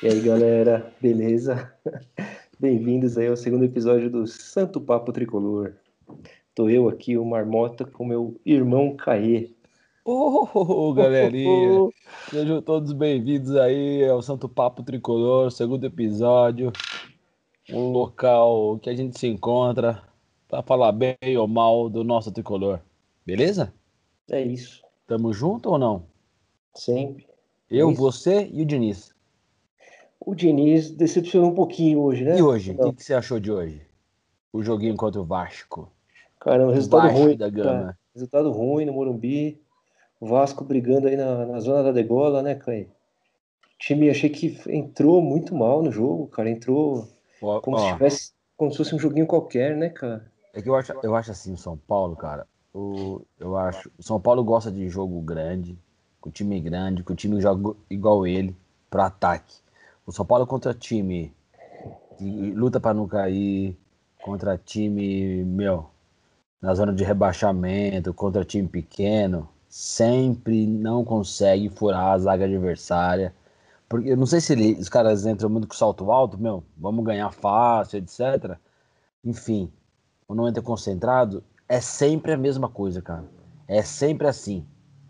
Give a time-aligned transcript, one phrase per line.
[0.00, 1.74] E aí, galera, beleza?
[2.60, 5.74] Bem-vindos aí ao segundo episódio do Santo Papo Tricolor.
[6.54, 9.50] Tô eu aqui, o Marmota, com meu irmão Caê.
[10.04, 11.90] Ô, oh, galerinha!
[12.30, 16.72] Sejam todos bem-vindos aí ao Santo Papo Tricolor, segundo episódio.
[17.68, 20.00] Um local que a gente se encontra
[20.48, 22.78] para falar bem ou mal do nosso tricolor.
[23.26, 23.74] Beleza?
[24.30, 24.80] É isso.
[25.08, 26.04] Tamo junto ou não?
[26.72, 27.26] Sempre.
[27.68, 29.17] Eu, É você e o Diniz.
[30.28, 32.36] O Diniz decepcionou um pouquinho hoje, né?
[32.36, 32.72] E hoje?
[32.72, 32.92] O Não.
[32.92, 33.80] que, você achou de hoje?
[34.52, 35.90] O joguinho contra o Vasco.
[36.38, 37.36] Cara, um resultado Vasco ruim.
[37.38, 37.64] da cara.
[37.64, 37.98] Gama.
[38.12, 39.58] Resultado ruim no Morumbi.
[40.20, 42.82] O Vasco brigando aí na, na zona da degola, né, Caê?
[42.82, 42.88] O
[43.78, 46.50] time achei que entrou muito mal no jogo, cara.
[46.50, 47.08] Entrou
[47.40, 50.30] Ó, como ó, se tivesse, como se fosse um joguinho qualquer, né, cara?
[50.52, 52.46] É que eu acho, eu acho assim, o São Paulo, cara.
[52.74, 53.90] O, eu acho.
[53.98, 55.78] O São Paulo gosta de jogo grande,
[56.20, 58.54] com time grande, com time que joga igual ele,
[58.90, 59.66] pro ataque.
[60.08, 61.34] O São Paulo contra time
[62.16, 63.76] que luta pra não cair,
[64.22, 65.90] contra time, meu,
[66.62, 73.34] na zona de rebaixamento, contra time pequeno, sempre não consegue furar a zaga adversária.
[73.86, 77.04] Porque eu não sei se ele- os caras entram muito com salto alto, meu, vamos
[77.04, 78.58] ganhar fácil, etc.
[79.22, 79.70] Enfim,
[80.26, 83.24] ou não entra concentrado, é sempre a mesma coisa, cara.
[83.68, 84.64] É sempre assim.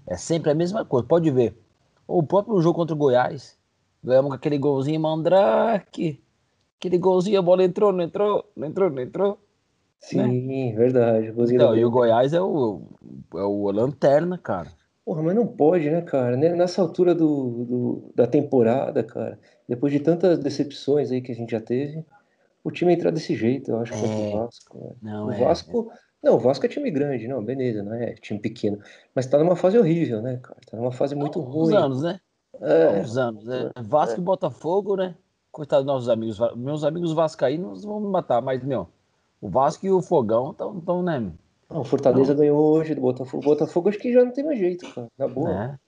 [0.08, 1.06] É sempre a mesma coisa.
[1.06, 1.56] Pode ver.
[2.04, 3.57] O próprio jogo contra o Goiás,
[4.02, 6.22] ganhamos com aquele golzinho Mandrake.
[6.78, 9.38] Aquele golzinho, a bola entrou, não entrou, não entrou, não entrou.
[10.00, 11.32] Sim, verdade.
[11.32, 12.82] Golzinho Então, e o Goiás é o,
[13.34, 14.72] é o lanterna, cara.
[15.04, 16.36] Porra, mas não pode, né, cara?
[16.36, 21.34] Né, Nessa altura do, do- da temporada, cara, depois de tantas decepções aí que a
[21.34, 22.04] gente já teve,
[22.62, 24.28] o time entrar desse jeito, eu acho, contra É.
[24.28, 24.78] o Vasco.
[24.78, 24.90] né?
[25.02, 25.38] Não, O é.
[25.38, 25.90] Vasco.
[26.22, 28.78] Não, o Vasco é time grande, não, beleza, não é time pequeno.
[29.14, 30.58] Mas tá numa fase horrível, né, cara?
[30.70, 31.74] Tá numa fase muito Há uns ruim.
[31.76, 32.20] anos, né?
[32.60, 33.44] Há É, uns anos.
[33.44, 33.70] né?
[33.82, 35.14] Vasco e Botafogo, né?
[35.50, 36.38] Coitado dos nossos amigos.
[36.56, 38.88] Meus amigos vascaínos vão me matar, mas, meu,
[39.40, 41.30] o Vasco e o Fogão estão, tão, né?
[41.70, 43.42] o Fortaleza ganhou hoje do Botafogo.
[43.42, 45.08] O Botafogo acho que já não tem mais jeito, cara.
[45.18, 45.48] Na boa.
[45.50, 45.78] né?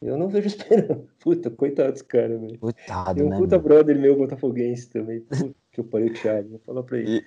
[0.00, 1.08] Eu não vejo esperando.
[1.20, 2.58] Puta, coitado dos caras, velho.
[2.58, 3.36] Coitado, Tem um né?
[3.38, 3.64] puta meu?
[3.64, 5.20] brother meu botafoguense também.
[5.20, 6.50] Puta que eu parei o Thiago.
[6.50, 7.24] Vou falar pra ele.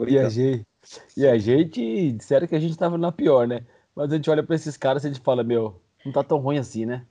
[0.00, 0.66] E, e, a gente,
[1.16, 3.62] e a gente, disseram que a gente tava na pior, né?
[3.94, 6.38] Mas a gente olha pra esses caras e a gente fala, meu, não tá tão
[6.38, 7.04] ruim assim, né?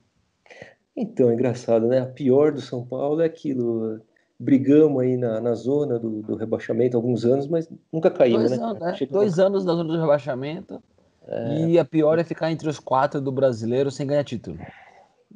[0.96, 2.00] Então, é engraçado, né?
[2.00, 4.00] A pior do São Paulo é aquilo.
[4.38, 8.58] Brigamos aí na, na zona do, do rebaixamento há alguns anos, mas nunca caímos, Dois,
[8.60, 8.66] né?
[8.66, 9.06] anos, né?
[9.10, 10.82] Dois anos na zona do rebaixamento.
[11.58, 14.58] E a pior é ficar entre os quatro do brasileiro sem ganhar título.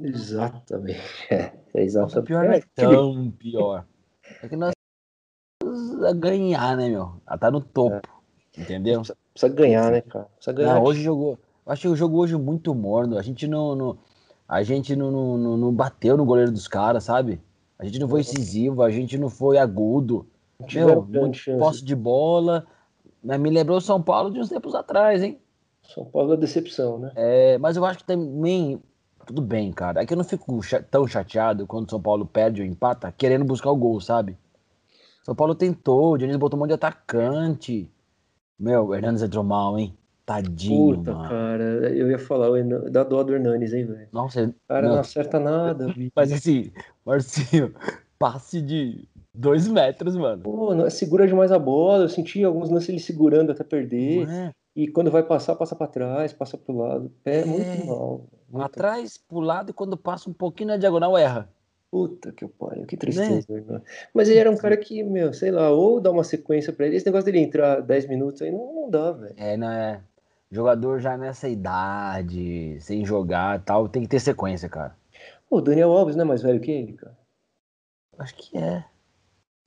[0.00, 1.00] Exatamente.
[1.30, 2.26] É, é Nossa, exatamente.
[2.26, 3.84] pior não é É, tão pior.
[4.42, 4.72] É que nós
[5.60, 7.14] precisamos ganhar, né, meu?
[7.26, 8.00] Ela tá no topo.
[8.56, 9.00] Entendeu?
[9.00, 10.26] precisa, precisa ganhar, né, cara?
[10.36, 10.74] Precisa ganhar.
[10.74, 11.38] Não, hoje jogou.
[11.66, 13.18] Eu achei o jogo hoje muito morno.
[13.18, 13.74] A gente não.
[13.74, 13.98] não-
[14.48, 17.40] a gente não, não, não- bateu no goleiro dos caras, sabe?
[17.78, 20.26] A gente não foi incisivo, a gente não foi agudo.
[20.72, 21.58] Meu, muito chance.
[21.58, 22.66] posse de bola.
[23.22, 25.38] Mas me lembrou São Paulo de uns tempos atrás, hein?
[25.82, 27.12] São Paulo é decepção, né?
[27.16, 28.80] É, mas eu acho que também.
[29.26, 30.02] Tudo bem, cara.
[30.02, 33.70] É que eu não fico tão chateado quando São Paulo perde ou empata, querendo buscar
[33.70, 34.36] o gol, sabe?
[35.22, 37.90] São Paulo tentou, o Diniz botou um monte de atacante.
[38.58, 39.96] Meu, o Hernandes entrou mal, hein?
[40.26, 41.28] Tadinho, Puta, mano.
[41.28, 41.64] cara,
[41.94, 42.48] eu ia falar,
[42.90, 44.08] dá dó do Hernanes, hein, velho?
[44.10, 46.10] Nossa, O cara não, não acerta nada, bicho.
[46.16, 46.70] mas assim,
[47.04, 47.74] Marcinho,
[48.18, 50.42] passe de dois metros, mano.
[50.42, 52.04] Pô, não, segura demais a bola.
[52.04, 54.26] Eu senti alguns lances ele segurando até perder.
[54.26, 54.50] Não é?
[54.74, 57.12] E quando vai passar, passa pra trás, passa pro lado.
[57.24, 57.44] É, É.
[57.44, 58.26] muito mal.
[58.50, 58.64] Muito...
[58.64, 61.48] Atrás, pro lado, e quando passa um pouquinho na diagonal, erra.
[61.90, 62.86] Puta que pariu, Né?
[62.88, 63.80] que tristeza, irmão.
[64.12, 66.96] Mas ele era um cara que, meu, sei lá, ou dá uma sequência pra ele.
[66.96, 69.34] Esse negócio dele entrar 10 minutos aí não, não dá, velho.
[69.36, 70.00] É, né?
[70.58, 74.96] Jogador já nessa idade, sem jogar e tal, tem que ter sequência, cara.
[75.50, 77.18] O Daniel Alves não é mais velho que ele, cara?
[78.18, 78.84] Acho que é.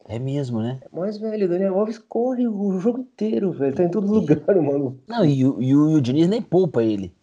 [0.07, 0.79] É mesmo, né?
[0.81, 1.45] É mais velho.
[1.45, 3.75] O Daniel Alves corre o jogo inteiro, velho.
[3.75, 4.97] Tá em todo lugar, mano.
[5.05, 7.13] Não, e, o- e o, e o Diniz nem poupa ele.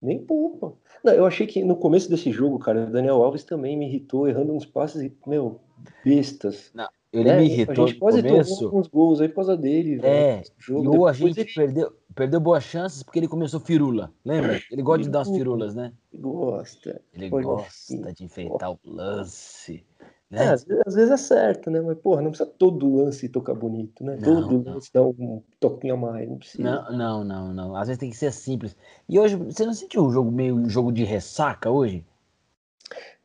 [0.00, 0.72] Nem poupa.
[1.04, 4.26] Não, eu achei que no começo desse jogo, cara, o Daniel Alves também me irritou,
[4.26, 5.60] errando uns passes, meu,
[6.02, 6.72] bestas.
[7.12, 7.36] Ele né?
[7.36, 8.64] me A irritou gente no quase começo.
[8.64, 10.06] tomou uns gols aí por causa dele, velho.
[10.06, 10.96] É, e jogo.
[10.96, 14.12] ou a gente perdeu, perdeu boas chances porque ele começou firula.
[14.24, 14.60] Lembra?
[14.70, 15.92] Ele gosta de dar umas firulas, né?
[16.14, 17.00] gosta.
[17.12, 19.84] Ele Pode- gosta de enfeitar o lance.
[20.30, 20.48] É, Né?
[20.52, 21.80] às, vezes, às vezes é certo, né?
[21.80, 24.16] Mas, porra, não precisa todo lance tocar bonito, né?
[24.16, 24.74] Não, todo não.
[24.74, 26.62] lance dar um toquinho a mais, não precisa.
[26.62, 27.76] Não, não, não, não.
[27.76, 28.76] Às vezes tem que ser simples.
[29.08, 32.04] E hoje, você não sentiu o jogo meio um jogo de ressaca hoje?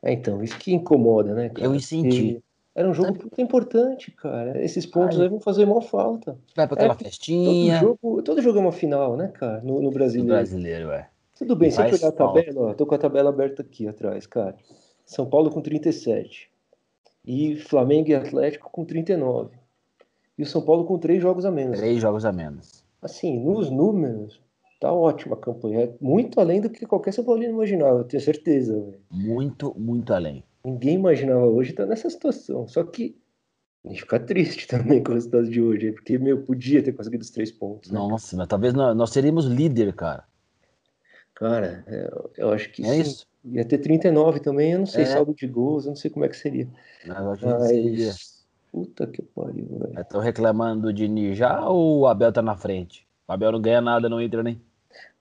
[0.02, 1.64] É, então, isso que incomoda, né, cara?
[1.64, 2.42] Eu senti.
[2.74, 4.62] Era um jogo importante, cara.
[4.62, 5.24] Esses pontos Ai.
[5.24, 6.38] aí vão fazer mal falta.
[6.54, 7.80] Vai pra aquela É, Todo festinha.
[7.80, 9.60] jogo, todo jogo é uma final, né, cara?
[9.62, 10.34] No, no brasileiro.
[10.34, 11.08] brasileiro, é.
[11.36, 14.26] Tudo bem, se faz pegar a tabela, ó, tô com a tabela aberta aqui atrás,
[14.26, 14.56] cara.
[15.04, 16.48] São Paulo com 37.
[17.26, 19.50] E Flamengo e Atlético com 39.
[20.38, 21.78] E o São Paulo com três jogos a menos.
[21.78, 22.84] Três jogos a menos.
[23.02, 24.40] Assim, nos números,
[24.80, 25.84] tá ótima a campanha.
[25.84, 28.74] É muito além do que qualquer São Paulino imaginava, eu tenho certeza.
[28.78, 29.00] Véio.
[29.10, 30.44] Muito, muito além.
[30.64, 32.68] Ninguém imaginava hoje estar nessa situação.
[32.68, 33.16] Só que
[33.84, 37.22] a gente fica triste também com o resultado de hoje, porque, meu, podia ter conseguido
[37.22, 37.90] os três pontos.
[37.90, 37.98] Né?
[37.98, 40.24] Nossa, mas talvez nós, seríamos líder, cara.
[41.34, 43.00] Cara, eu, eu acho que é sim.
[43.00, 43.30] Isso?
[43.42, 45.06] Ia ter 39 também, eu não sei, é.
[45.06, 46.68] saldo de gols, eu não sei como é que seria.
[47.06, 48.40] Mas, Mas...
[48.70, 49.98] Puta que pariu, velho.
[49.98, 53.06] Estão reclamando do Dini já ou o Abel tá na frente?
[53.26, 54.60] O Abel não ganha nada no Inter, nem.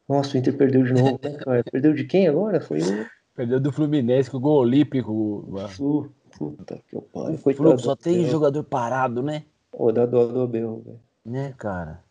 [0.08, 1.64] Nossa, o Inter perdeu de novo, né, cara?
[1.72, 2.62] Perdeu de quem agora?
[2.62, 3.06] Foi o.
[3.40, 5.48] Perdeu do Fluminense com o gol olímpico.
[5.70, 6.12] Flu.
[6.38, 7.38] Puta que pariu.
[7.38, 9.46] Flu só tem jogador parado, né?
[9.72, 11.00] Ô, da dó do Abel, velho.
[11.24, 12.04] Né, cara?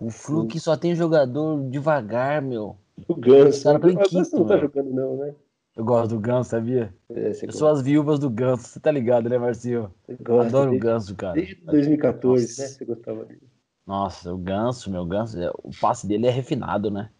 [0.00, 2.78] O Flu que só tem jogador devagar, meu.
[3.06, 3.60] O Ganso.
[3.60, 5.34] O cara tá em quinto, não tá jogando, não, né?
[5.76, 6.94] Eu gosto do Ganso, sabia?
[7.10, 9.92] É, eu sou as viúvas do Ganso, você tá ligado, né, Marcinho?
[10.40, 11.34] Adoro o Ganso, cara.
[11.34, 12.62] Desde 2014, Nossa.
[12.62, 12.68] né?
[12.68, 13.42] Você gostava dele.
[13.86, 17.10] Nossa, o Ganso, meu Ganso, é, o passe dele é refinado, né?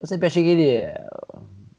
[0.00, 1.06] Eu sempre achei que ele é,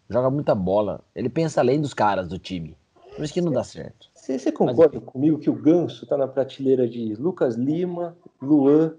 [0.09, 1.01] joga muita bola.
[1.15, 2.77] Ele pensa além dos caras do time.
[3.15, 4.09] Por isso que não dá certo.
[4.13, 8.95] Você, você concorda Mas, comigo que o Ganso tá na prateleira de Lucas Lima, Luan,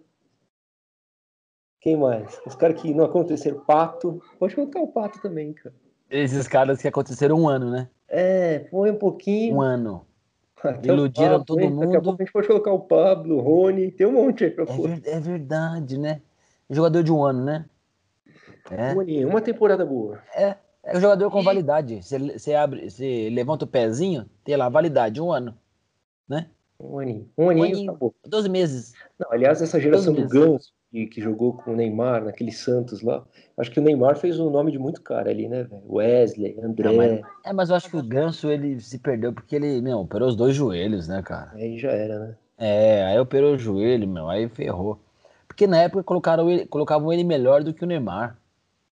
[1.80, 2.40] quem mais?
[2.44, 4.20] Os caras que não aconteceram, Pato.
[4.38, 5.74] Pode colocar o Pato também, cara.
[6.10, 7.88] Esses caras que aconteceram um ano, né?
[8.08, 9.56] É, foi um pouquinho.
[9.56, 10.04] Um ano.
[10.62, 11.70] Até Iludiram Pablo, todo hein?
[11.70, 11.80] mundo.
[11.80, 14.50] Daqui a pouco a gente pode colocar o Pablo, o Rony, tem um monte aí
[14.50, 14.90] pra pôr.
[14.90, 16.20] É, é verdade, né?
[16.68, 17.64] Jogador de um ano, né?
[18.70, 18.94] É.
[18.94, 20.20] Um aninho, uma temporada boa.
[20.34, 20.56] É,
[20.88, 22.00] é um jogador com validade.
[22.02, 25.54] Você, abre, você levanta o pezinho, tem lá validade, um ano.
[26.26, 26.48] Né?
[26.80, 27.30] Um aninho.
[27.36, 28.14] Um aninho, um aninho acabou.
[28.26, 28.94] 12 meses.
[29.18, 33.22] Não, aliás, essa geração do Ganso, que, que, jogou com o Neymar, naquele Santos lá.
[33.58, 36.88] Acho que o Neymar fez um nome de muito cara ali, né, Wesley, André.
[36.88, 39.98] Não, mas, é, mas eu acho que o Ganso ele se perdeu porque ele, meu,
[39.98, 41.50] operou os dois joelhos, né, cara?
[41.54, 42.36] Aí já era, né?
[42.56, 44.98] É, aí operou o joelho, meu, aí ferrou.
[45.46, 48.38] Porque na época colocaram ele, colocavam ele melhor do que o Neymar.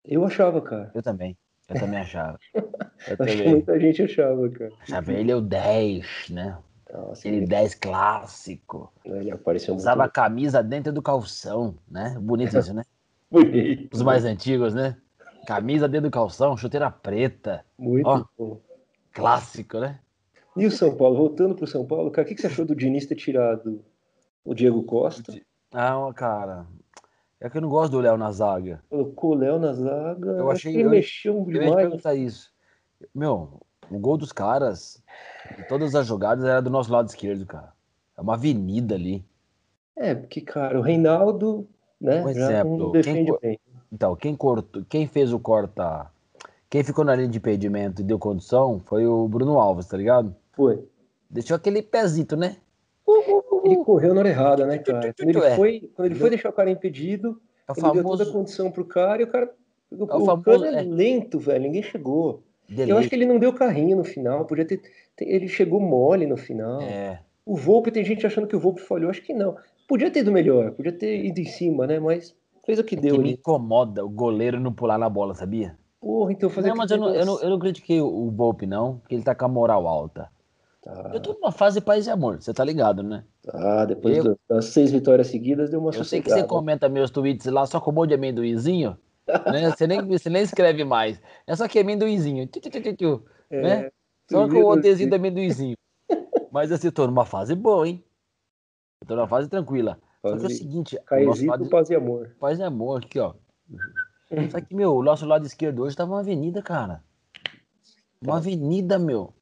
[0.05, 0.91] Eu achava, cara.
[0.95, 1.37] Eu também.
[1.71, 2.39] Eu também achava.
[2.55, 2.63] Eu
[3.07, 3.37] Acho também.
[3.37, 4.73] que muita gente achava, cara.
[4.83, 6.59] Achava ele é o 10, né?
[6.93, 7.47] Nossa, Aquele ele...
[7.47, 8.93] 10 clássico.
[9.05, 10.11] Ele apareceu Usava muito...
[10.11, 12.17] a camisa dentro do calção, né?
[12.21, 12.83] Bonito isso, né?
[13.31, 13.95] Bonito.
[13.95, 14.97] Os mais antigos, né?
[15.47, 17.65] Camisa dentro do calção, chuteira preta.
[17.79, 18.61] Muito Ó, bom.
[19.13, 20.01] Clássico, né?
[20.57, 21.17] E o São Paulo?
[21.17, 23.85] Voltando pro São Paulo, cara, o que, que você achou do Diniz ter tirado
[24.45, 25.33] o Diego Costa?
[25.73, 26.67] Ah, cara,
[27.41, 28.83] é que eu não gosto do Léo na zaga.
[28.91, 30.31] Colocou o Léo na zaga.
[30.31, 31.67] Eu achei que ele eu, mexeu eu demais.
[31.67, 32.53] Eu ia perguntar isso.
[33.15, 33.61] Meu,
[33.91, 35.03] o gol dos caras,
[35.69, 37.73] todas as jogadas era do nosso lado esquerdo, cara.
[38.17, 39.25] É uma avenida ali.
[39.97, 41.67] É, porque, cara, o Reinaldo,
[42.01, 43.61] né, um exemplo, defende quem, bem.
[43.91, 46.11] Então, quem, cortou, quem fez o corta...
[46.69, 50.37] Quem ficou na linha de impedimento e deu condição foi o Bruno Alves, tá ligado?
[50.53, 50.87] Foi.
[51.29, 52.59] Deixou aquele pezito, né?
[53.65, 55.15] Ele correu na hora errada, né, cara?
[55.17, 58.03] Quando ele foi, quando ele foi deixar o cara impedido, é ele famoso...
[58.03, 59.51] deu toda a condição pro cara e o cara...
[59.91, 60.65] O, é o, famoso...
[60.65, 62.43] é lento, velho, ninguém chegou.
[62.71, 62.91] Delete.
[62.91, 64.81] Eu acho que ele não deu carrinho no final, podia ter.
[65.21, 66.81] Ele chegou mole no final.
[66.81, 67.21] É.
[67.45, 69.57] O Volpe, tem gente achando que o Volpe falhou, acho que não.
[69.89, 71.99] Podia ter ido melhor, podia ter ido em cima, né?
[71.99, 73.17] Mas fez o que é deu.
[73.17, 75.77] Que me incomoda o goleiro não pular na bola, sabia?
[76.01, 78.99] Porra, então fazer Não, mas eu não, eu, não, eu não critiquei o Volpe, não,
[78.99, 80.31] porque ele tá com a moral alta.
[80.83, 81.11] Tá.
[81.13, 83.25] Eu tô numa fase de paz e amor, você tá ligado, né?
[83.49, 87.11] Ah, depois eu, das seis vitórias seguidas deu uma Eu sei que você comenta meus
[87.11, 88.97] tweets lá só com um monte de amendoizinho.
[89.27, 89.71] né?
[89.71, 91.21] Você, nem, você nem escreve mais.
[91.47, 92.47] É só que é amendoizinho.
[92.47, 93.91] Tchu, tchu, tchu, é, né?
[94.31, 95.77] Só com o desenho do amendoizinho.
[96.51, 98.03] Mas assim, eu tô numa fase boa, hein?
[99.03, 99.99] Eu tô numa fase tranquila.
[100.23, 100.99] Só que é o seguinte.
[101.05, 101.69] Caizito, lado...
[101.69, 102.35] paz e amor.
[102.41, 103.35] Paz e amor, aqui, ó.
[104.51, 107.03] Só que, meu, o nosso lado esquerdo hoje tava uma avenida, cara.
[108.23, 109.35] Uma avenida, meu.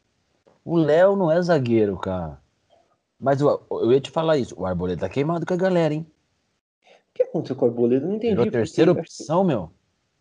[0.69, 2.39] O Léo não é zagueiro, cara.
[3.19, 4.55] Mas eu, eu ia te falar isso.
[4.55, 6.07] O Arboleda tá queimado com a galera, hein?
[6.85, 8.07] O que aconteceu com o Arboleda?
[8.07, 8.35] Não entendi.
[8.35, 9.73] Virou terceira opção, meu.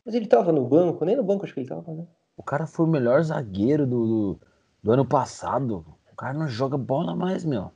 [0.05, 2.07] Mas ele tava no banco, nem no banco acho que ele tava, né?
[2.37, 4.39] O cara foi o melhor zagueiro do, do,
[4.83, 5.85] do ano passado.
[6.13, 7.69] O cara não joga bola mais, meu.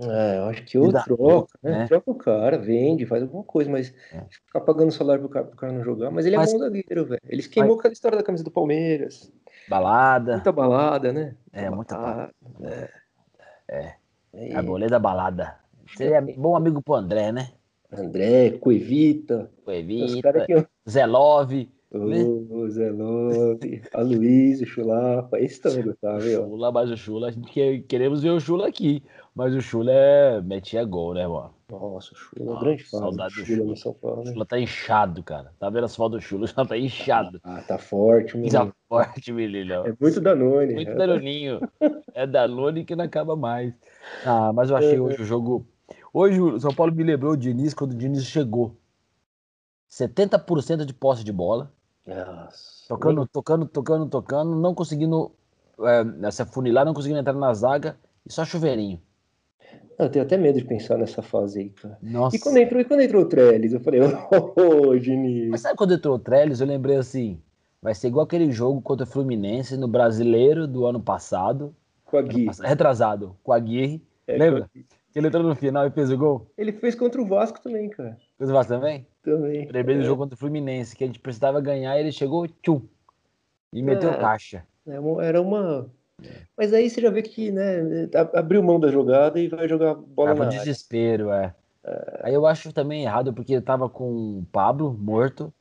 [0.00, 1.70] É, eu acho que o troca, né?
[1.70, 1.86] né?
[1.86, 4.24] Troca o cara, vende, faz alguma coisa, mas é.
[4.30, 6.10] ficar pagando salário pro cara, pro cara não jogar.
[6.10, 7.20] Mas ele é mas, bom zagueiro, velho.
[7.28, 7.80] Ele queimou mas...
[7.80, 9.30] aquela história da camisa do Palmeiras.
[9.68, 10.32] Balada.
[10.34, 11.36] Muita balada, né?
[11.52, 12.34] É, muita balada.
[12.62, 12.90] É.
[13.68, 13.94] é.
[14.32, 14.56] é.
[14.56, 15.56] A boleda balada.
[15.96, 17.52] Seria bom amigo pro André, né?
[17.92, 19.50] André, Coevita.
[19.64, 20.66] Coevita, que...
[20.88, 21.52] Zelov.
[21.96, 26.48] O Zé Love, a Luiz, o Chulapa, esse todo, tá, meu?
[26.48, 29.00] Chula, mas o Chula, a gente quer, queremos ver o Chula aqui.
[29.32, 31.53] Mas o Chula é, metia gol, né, mano?
[31.70, 33.02] Nossa, Chula, ah, grande fase.
[33.02, 34.24] Saudade do Chula, no São Paulo.
[34.24, 34.32] Né?
[34.32, 35.52] Chula tá inchado, cara.
[35.58, 36.46] Tá vendo as fotos do Chula?
[36.46, 37.40] Já tá inchado.
[37.42, 38.52] Ah, tá forte, menino.
[38.52, 39.86] Tá forte, menino.
[39.86, 40.74] É muito Danone.
[40.74, 40.94] Muito é.
[40.94, 41.60] Danoninho.
[42.14, 43.74] é Danone que não acaba mais.
[44.24, 45.00] Ah, mas eu achei é.
[45.00, 45.66] hoje o jogo.
[46.12, 48.76] Hoje o São Paulo me lembrou o Diniz quando o Diniz chegou.
[49.90, 51.72] 70% de posse de bola.
[52.06, 52.88] Nossa.
[52.88, 55.32] Tocando, tocando, tocando, tocando, não conseguindo
[55.80, 59.00] é, se afunilar, não conseguindo entrar na zaga e só chuveirinho.
[59.98, 61.98] Eu tenho até medo de pensar nessa fase aí, cara.
[62.02, 62.36] Nossa.
[62.36, 65.50] E quando entrou, e quando entrou o Trellis, eu falei, ô, oh, oh, Diniz.
[65.50, 67.40] Mas sabe quando entrou o Trellis, eu lembrei assim,
[67.80, 71.74] vai ser igual aquele jogo contra o Fluminense no Brasileiro do ano passado.
[72.04, 72.48] Com a Gui.
[72.62, 74.02] Retrasado, com a Gui.
[74.26, 74.68] É, Lembra?
[74.72, 76.50] Que ele entrou no final e fez o gol?
[76.58, 78.16] Ele fez contra o Vasco também, cara.
[78.36, 79.06] Fez o Vasco também?
[79.22, 79.68] Também.
[79.70, 79.98] Lembrei é.
[80.00, 82.82] do jogo contra o Fluminense, que a gente precisava ganhar e ele chegou, tchum,
[83.72, 84.16] e meteu é.
[84.18, 84.64] caixa.
[84.86, 85.88] É era uma
[86.56, 90.30] mas aí você já vê que, né, abriu mão da jogada e vai jogar bola
[90.30, 91.54] Tava na desespero, é.
[91.84, 92.20] é.
[92.24, 95.52] Aí eu acho também errado, porque tava com o Pablo morto,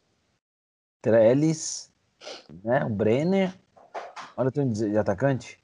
[1.01, 1.91] Trellis,
[2.63, 3.53] né, o Brenner,
[4.37, 5.59] olha o de atacante.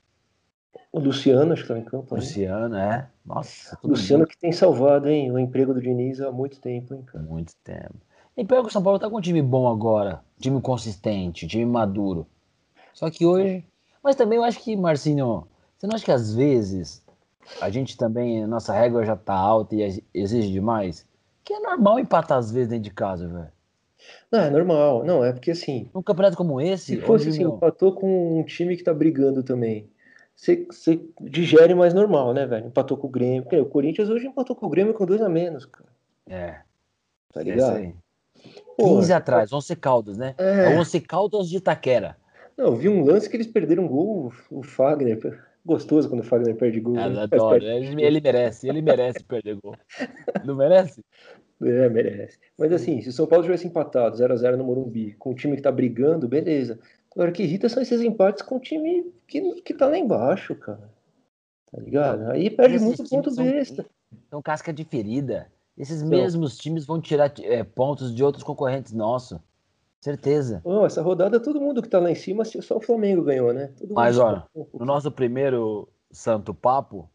[0.91, 2.15] O Luciano, acho que tá em campo.
[2.15, 3.07] Luciano, é.
[3.23, 3.77] Nossa.
[3.83, 7.23] Luciano que tem salvado, hein, o emprego do Diniz há muito tempo, hein, cara.
[7.23, 7.95] Muito tempo.
[8.35, 11.65] E pior que o São Paulo tá com um time bom agora, time consistente, time
[11.65, 12.25] maduro.
[12.93, 13.63] Só que hoje
[14.03, 17.03] mas também eu acho que, Marcinho, você não acha que às vezes
[17.61, 21.05] a gente também, nossa régua já tá alta e exige demais?
[21.43, 23.51] Que é normal empatar às vezes dentro de casa, velho.
[24.31, 25.03] Não, é normal.
[25.03, 25.89] Não, é porque assim.
[25.93, 26.95] Num campeonato como esse.
[26.95, 27.55] Se fosse assim, meu...
[27.55, 29.89] empatou com um time que tá brigando também.
[30.35, 30.65] Você,
[31.19, 32.67] digere mais normal, né, velho?
[32.67, 33.43] Empatou com o Grêmio.
[33.43, 35.89] Porque o Corinthians hoje empatou com o Grêmio com dois a menos, cara.
[36.27, 36.59] É.
[37.33, 37.77] Tá ligado?
[37.77, 37.93] É
[38.77, 40.33] 15 atrás, 11 Caldas, né?
[40.37, 40.73] É.
[40.73, 42.15] é 11 Caldas de Itaquera.
[42.59, 45.17] Não, vi um lance que eles perderam um gol, o Fagner.
[45.65, 46.97] Gostoso quando o Fagner perde gol.
[46.97, 47.23] Ah, né?
[47.23, 47.63] adoro.
[47.63, 49.77] Ele, ele merece, ele merece perder gol.
[50.43, 51.01] Não merece?
[51.61, 52.37] É, merece.
[52.57, 55.61] Mas assim, se o São Paulo tivesse empatado 0x0 no Morumbi, com o time que
[55.61, 56.77] tá brigando, beleza.
[57.15, 60.53] Agora, o que irrita são esses empates com o time que, que tá lá embaixo,
[60.53, 60.89] cara.
[61.71, 62.29] Tá ligado?
[62.29, 63.85] Aí perde muito ponto são, besta.
[64.29, 65.49] São casca de ferida.
[65.77, 69.39] Esses então, mesmos times vão tirar é, pontos de outros concorrentes nossos.
[70.01, 70.61] Certeza.
[70.63, 73.67] Oh, essa rodada todo mundo que tá lá em cima, só o Flamengo ganhou, né?
[73.77, 77.09] Todo Mas olha, no nosso primeiro Santo Papo,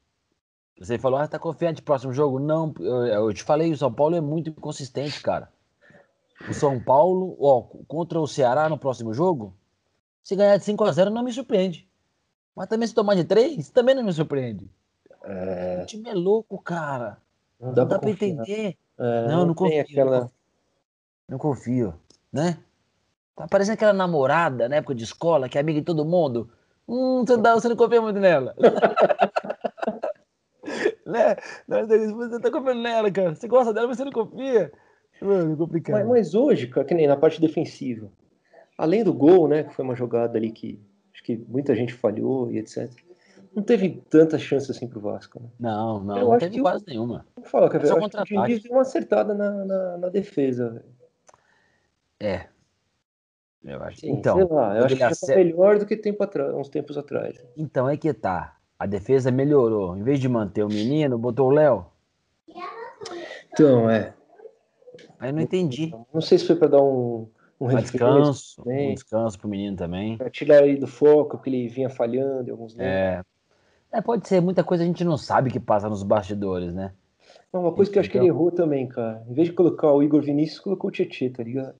[0.79, 2.39] você falou, ah, tá confiante no próximo jogo?
[2.39, 5.49] Não, eu, eu, te falei, o São Paulo é muito inconsistente, cara.
[6.49, 9.55] O São Paulo, ó, contra o Ceará no próximo jogo,
[10.23, 11.89] se ganhar de 5 a 0 não me surpreende.
[12.55, 14.71] Mas também se tomar de 3, também não me surpreende.
[15.23, 15.81] É...
[15.83, 17.19] O time é louco, cara.
[17.59, 18.77] Não dá, não dá pra, pra entender.
[18.99, 19.81] É, não, não, não confio.
[19.81, 20.31] Aquela...
[21.27, 21.95] Não confio,
[22.31, 22.59] né?
[23.37, 26.49] Tá parecendo aquela namorada na época de escola, que é amiga de todo mundo.
[26.89, 28.55] Hum, você, dá, você não confia muito nela.
[31.05, 31.37] né?
[31.67, 33.35] Você tá confiando nela, cara.
[33.35, 34.73] Você gosta dela, mas você não confia.
[35.21, 35.97] Mano, é complicado.
[35.97, 38.11] Mas, mas, hoje, cara, que nem na parte defensiva,
[38.77, 40.81] além do gol, né, que foi uma jogada ali que
[41.13, 42.91] acho que muita gente falhou e etc.
[43.55, 45.49] Não teve tanta chance assim pro Vasco, né?
[45.61, 47.25] Não, não, eu não teve quase nenhuma.
[47.37, 50.85] Vou falar, que eu acho que o Diniz deu uma acertada na, na, na defesa.
[52.19, 52.49] É,
[53.65, 54.01] eu acho.
[54.01, 56.69] Sim, então, sei lá, eu acho que já tá melhor do que tempo atrás, uns
[56.69, 57.43] tempos atrás.
[57.57, 58.57] Então é que tá.
[58.79, 59.97] A defesa melhorou.
[59.97, 61.87] Em vez de manter o menino, botou o Léo.
[63.53, 64.13] Então, é.
[65.19, 65.95] Aí eu não entendi.
[66.13, 67.29] Não sei se foi para dar um,
[67.61, 68.91] um, um descanso, também.
[68.91, 70.19] um descanso pro menino também.
[70.19, 73.23] Pra tirar ele do foco, que ele vinha falhando em alguns é.
[73.93, 74.41] é, pode ser.
[74.43, 76.93] Muita coisa a gente não sabe que passa nos bastidores, né?
[77.53, 79.25] Não, uma coisa que eu acho que ele errou também, cara.
[79.29, 81.77] Em vez de colocar o Igor Vinícius, colocou o Tietchan, tá ligado?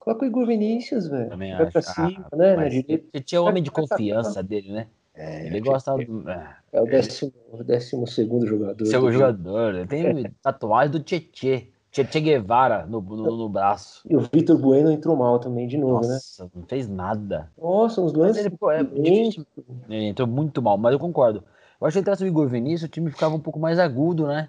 [0.00, 1.28] Coloca o Igor Vinícius, velho.
[1.28, 1.72] Também Vai acho.
[1.72, 2.56] pra cima, ah, né?
[2.56, 4.86] Mas ele tinha o homem de confiança dele, né?
[5.14, 6.28] É, ele gosta do.
[6.28, 8.86] É, é o décimo, o décimo segundo jogador.
[8.86, 9.74] Segundo jogador.
[9.74, 10.30] Ele tem é.
[10.42, 11.68] tatuagem do Tietê.
[11.90, 14.00] Tietê Guevara no, no, no, braço.
[14.08, 16.14] E o Vitor Bueno entrou mal também, de novo, Nossa, né?
[16.14, 17.50] Nossa, não fez nada.
[17.60, 18.46] Nossa, uns lances.
[18.46, 19.46] Ele, é difícil.
[19.88, 21.44] ele entrou muito mal, mas eu concordo.
[21.80, 24.48] Eu acho que entrasse o Igor Vinícius, o time ficava um pouco mais agudo, né?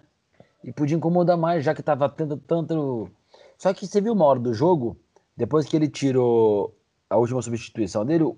[0.64, 3.10] E podia incomodar mais, já que tava tendo tanto.
[3.58, 4.96] Só que você viu uma hora do jogo,
[5.42, 6.78] depois que ele tirou
[7.10, 8.38] a última substituição dele, o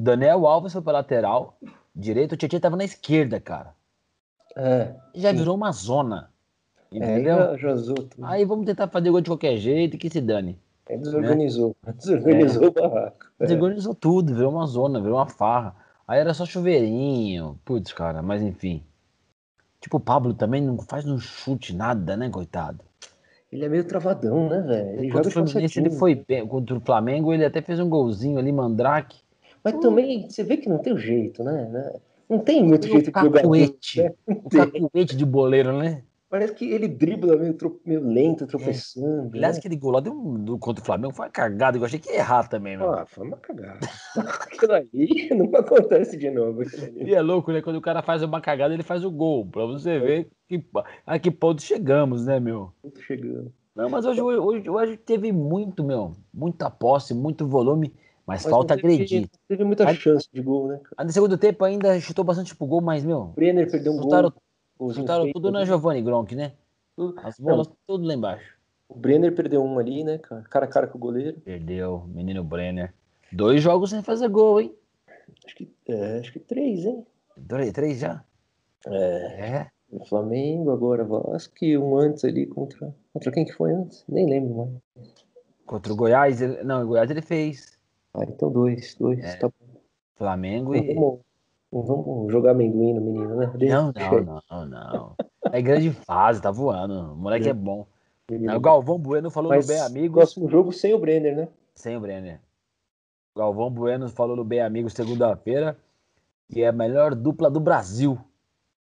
[0.00, 1.58] Daniel Alves foi para lateral
[1.94, 3.74] direito, o Tietchan tava na esquerda, cara.
[4.56, 6.30] É, já virou uma zona.
[6.90, 7.36] É, entendeu?
[7.36, 7.56] É,
[8.22, 10.58] aí vamos tentar fazer gol de qualquer jeito que se dane.
[10.88, 11.76] É, desorganizou.
[11.86, 11.92] Né?
[12.00, 12.66] Desorganizou é.
[12.68, 13.26] o barraco.
[13.40, 13.44] É.
[13.44, 15.76] Desorganizou tudo, virou uma zona, virou uma farra.
[16.06, 17.60] Aí era só chuveirinho.
[17.62, 18.82] Putz, cara, mas enfim.
[19.82, 22.82] Tipo, o Pablo também não faz um chute nada, né, coitado?
[23.50, 25.00] Ele é meio travadão, né, velho?
[25.00, 26.46] Ele contra o Fluminense ele foi bem.
[26.46, 29.18] Contra o Flamengo ele até fez um golzinho ali, Mandrake.
[29.64, 29.80] Mas hum.
[29.80, 31.68] também você vê que não tem jeito, né?
[31.70, 31.92] né?
[32.28, 33.42] Não tem muito jeito de jogar.
[33.42, 34.02] Cacuete.
[34.02, 34.12] Né?
[34.26, 36.02] O cacuete de boleiro, né?
[36.30, 37.56] Parece que ele dribla meio,
[37.86, 39.34] meio lento, tropeçando.
[39.34, 39.38] É.
[39.38, 39.60] Aliás, né?
[39.60, 41.78] aquele gol lá do, do, contra o Flamengo foi uma cagada.
[41.78, 42.92] Eu achei que ia errar também, mano.
[42.92, 43.80] Ah, foi uma cagada.
[44.16, 46.62] Aquilo ali não acontece de novo.
[46.96, 47.62] E é louco, né?
[47.62, 49.46] Quando o cara faz uma cagada, ele faz o gol.
[49.46, 49.98] Pra você é.
[49.98, 50.62] ver que,
[51.06, 52.74] a que ponto chegamos, né, meu?
[53.06, 53.50] Chegando.
[53.74, 56.12] Não, mas hoje, hoje, hoje teve muito, meu.
[56.34, 57.94] Muita posse, muito volume.
[58.26, 59.30] Mas, mas falta teve, agredir.
[59.48, 60.80] Teve muita chance de gol, né?
[60.84, 61.06] Cara?
[61.06, 63.32] No segundo tempo ainda chutou bastante pro gol, mas, meu.
[63.34, 64.42] Brenner perdeu um chutaram, gol.
[64.94, 66.52] Chutaram tudo na Giovanni Gronk, né?
[67.22, 67.76] As bolas Não.
[67.86, 68.56] tudo lá embaixo.
[68.88, 70.42] O Brenner perdeu um ali, né, cara?
[70.42, 71.38] Cara a cara com o goleiro.
[71.40, 72.94] Perdeu, menino Brenner.
[73.30, 74.74] Dois jogos sem fazer gol, hein?
[75.44, 77.06] Acho que, é, acho que três, hein?
[77.46, 78.24] Três, três já?
[78.86, 79.58] É.
[79.58, 79.70] é.
[79.90, 82.94] O Flamengo, agora Vasco e um antes ali contra.
[83.12, 84.04] Contra quem que foi antes?
[84.08, 84.54] Nem lembro
[84.96, 85.08] mais.
[85.66, 86.40] Contra o Goiás?
[86.40, 86.62] Ele...
[86.62, 87.78] Não, o Goiás ele fez.
[88.14, 89.36] Ah, então dois, dois, é.
[89.36, 89.80] tá bom.
[90.16, 90.94] Flamengo e.
[91.70, 93.52] Vamos, vamos jogar amendoim no menino, né?
[93.68, 95.16] Não, não, não, não.
[95.52, 97.12] É grande fase, tá voando.
[97.12, 97.86] O moleque é, é bom.
[98.30, 100.16] O Galvão Bueno falou Mas no Bem Amigos.
[100.16, 101.48] Próximo jogo sem o Brenner, né?
[101.74, 102.40] Sem o Brenner.
[103.34, 105.76] O Galvão Bueno falou no Bem Amigos segunda-feira
[106.50, 108.18] que é a melhor dupla do Brasil.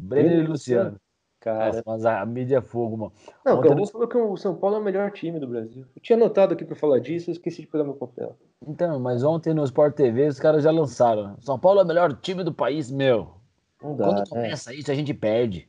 [0.00, 1.00] Brenner, Brenner e Luciano.
[1.44, 1.66] Cara.
[1.66, 3.12] Nossa, mas a, mídia é fogo, mano.
[3.44, 3.66] Não, Ontem...
[3.66, 5.84] o Galvão falou que o São Paulo é o melhor time do Brasil.
[5.94, 8.34] Eu tinha anotado aqui pra falar disso, eu esqueci de pegar meu papel.
[8.66, 11.36] Então, mas ontem no Sport TV os caras já lançaram.
[11.40, 13.34] São Paulo é o melhor time do país, meu.
[13.82, 14.24] Não dá, Quando né?
[14.26, 15.68] começa isso, a gente perde.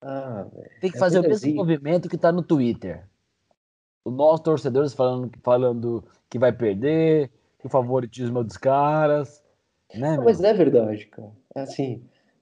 [0.00, 0.46] Ah,
[0.80, 3.04] Tem que é fazer o mesmo movimento que tá no Twitter.
[4.04, 9.42] Os nossos torcedores falando, falando que vai perder, que o favoritismo é dos caras.
[9.92, 11.32] Né, não, mas é verdade, cara.
[11.52, 12.00] É assim,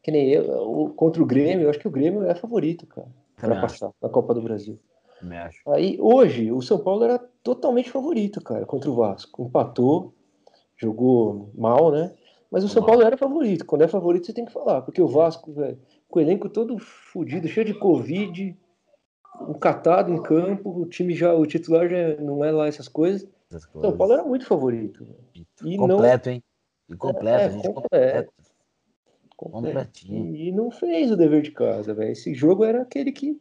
[0.08, 3.08] que nem eu, o, contra o Grêmio, eu acho que o Grêmio é favorito, cara,
[3.36, 4.78] para passar na Copa do Brasil.
[5.66, 9.42] Aí, hoje, o São Paulo era totalmente favorito, cara, contra o Vasco.
[9.42, 10.14] Empatou,
[10.78, 12.14] jogou mal, né?
[12.50, 13.66] Mas o São Paulo era favorito.
[13.66, 16.78] Quando é favorito, você tem que falar, porque o Vasco, velho, com o elenco todo
[16.78, 18.56] fodido, cheio de Covid,
[19.60, 23.28] catado em campo, o time já, o titular já não é lá essas coisas.
[23.74, 25.06] O São Paulo era muito favorito.
[25.62, 26.34] E completo, não...
[26.34, 26.42] hein?
[26.88, 28.32] E completo, é, gente, completo.
[29.38, 30.34] Completinho.
[30.34, 32.10] E não fez o dever de casa, velho.
[32.10, 33.40] Esse jogo era aquele que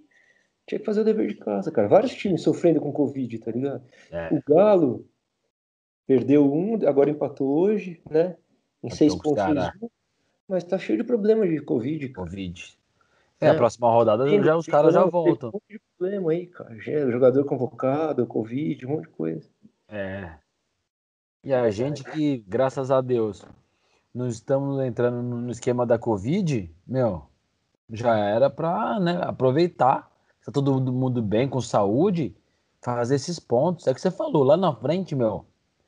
[0.67, 1.87] tinha que fazer o dever de casa, cara.
[1.87, 3.83] Vários times sofrendo com Covid, tá ligado?
[4.11, 4.29] É.
[4.31, 5.07] O Galo
[6.05, 8.37] perdeu um, agora empatou hoje, né?
[8.83, 9.43] Em seis pontos.
[10.47, 12.09] Mas tá cheio de problemas de Covid.
[12.09, 12.27] Cara.
[12.27, 12.77] Covid.
[13.41, 15.49] É, é, a próxima rodada tem, já, os caras já voltam.
[15.51, 16.75] Tem um monte de problema aí, cara.
[16.79, 19.49] Jogador convocado, Covid, um monte de coisa.
[19.89, 20.31] É.
[21.43, 23.43] E a gente que, graças a Deus,
[24.17, 27.27] não estamos entrando no esquema da Covid, meu,
[27.91, 30.11] já era para né, aproveitar.
[30.43, 32.35] Tá todo mundo bem, com saúde,
[32.81, 33.85] fazer esses pontos.
[33.85, 35.45] É que você falou, lá na frente, meu,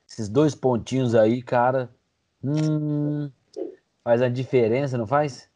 [0.08, 1.90] esses dois pontinhos aí, cara,
[2.44, 3.32] hum,
[4.04, 5.50] faz a diferença, não faz?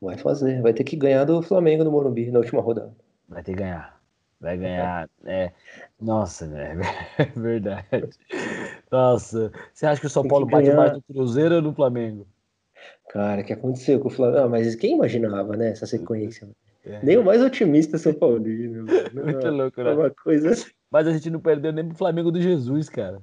[0.00, 2.94] Vai fazer, vai ter que ganhar do Flamengo no Morumbi na última rodada.
[3.28, 3.99] Vai ter que ganhar.
[4.40, 5.08] Vai ganhar.
[5.24, 5.52] É.
[6.00, 6.76] Nossa, né?
[7.18, 8.08] É verdade.
[8.90, 9.52] Nossa.
[9.72, 12.26] Você acha que o São Paulo bate mais no Cruzeiro ou no Flamengo?
[13.10, 14.38] Cara, o que aconteceu com o Flamengo?
[14.38, 15.70] Ah, mas quem imaginava, né?
[15.70, 16.48] Essa sequência.
[16.86, 17.04] É.
[17.04, 18.86] Nem o mais otimista São Paulino.
[19.12, 19.92] Muito não, louco, né?
[19.92, 20.50] Uma coisa...
[20.90, 23.20] Mas a gente não perdeu nem pro Flamengo do Jesus, cara.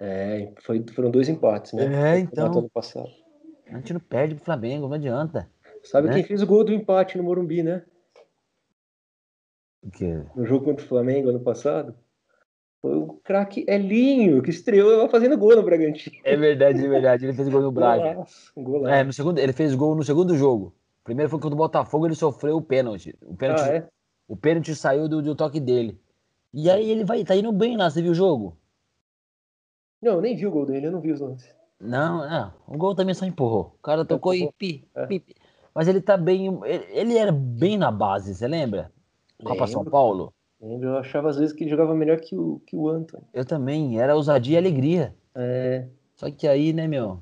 [0.00, 2.14] É, foi, foram dois empates, né?
[2.14, 2.46] É, então.
[2.46, 3.08] Ano passado.
[3.66, 5.48] A gente não perde pro Flamengo, não adianta.
[5.82, 6.14] Sabe né?
[6.14, 7.82] quem fez o gol do empate no Morumbi, né?
[9.82, 10.22] O quê?
[10.34, 11.94] No jogo contra o Flamengo ano passado.
[12.80, 16.16] Foi o craque Elinho, que estreou fazendo gol no Bragantino.
[16.22, 17.24] É verdade, é verdade.
[17.26, 18.24] Ele fez gol no Braga.
[18.56, 20.72] Golaço, É, no segundo, ele fez gol no segundo jogo.
[21.02, 23.16] Primeiro foi contra o Botafogo, ele sofreu o pênalti.
[23.22, 23.88] O pênalti, ah, é?
[24.28, 25.98] o pênalti saiu do, do toque dele.
[26.52, 28.56] E aí ele vai, tá indo bem lá, você viu o jogo?
[30.00, 31.52] Não, eu nem vi o gol dele, eu não vi os lances.
[31.80, 32.52] Não, não.
[32.66, 33.74] O gol também só empurrou.
[33.78, 35.06] O cara tocou e pi, é.
[35.06, 35.36] pi, pi.
[35.74, 36.46] Mas ele tá bem.
[36.64, 38.92] Ele, ele era bem na base, você lembra?
[39.42, 40.32] Copa São Paulo?
[40.60, 43.24] Lembro, eu achava às vezes que ele jogava melhor que o, que o Anthony.
[43.32, 45.14] Eu também, era ousadia e alegria.
[45.34, 45.86] É.
[46.16, 47.20] Só que aí, né, meu?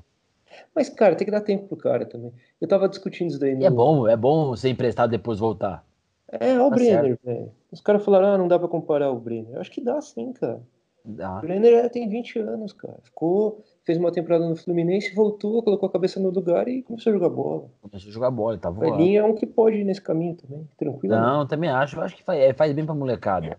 [0.73, 2.33] Mas, cara, tem que dar tempo pro cara também.
[2.59, 3.55] Eu tava discutindo isso daí.
[3.55, 3.65] No...
[3.65, 5.85] É bom, é bom ser emprestado depois voltar.
[6.29, 7.51] É, ó o tá Brenner, velho.
[7.71, 9.53] Os caras falaram, ah, não dá pra comparar o Brenner.
[9.53, 10.61] Eu acho que dá sim, cara.
[11.05, 11.37] Dá.
[11.37, 12.97] O Brenner tem 20 anos, cara.
[13.03, 17.13] Ficou fez uma temporada no Fluminense, voltou, colocou a cabeça no lugar e começou a
[17.13, 17.69] jogar bola.
[17.81, 18.91] Começou a jogar bola, ele tá voando.
[18.91, 21.15] O Elinho é um que pode ir nesse caminho também, tranquilo.
[21.15, 21.97] Não, também acho.
[22.01, 23.57] Acho que faz, é, faz bem pra molecada.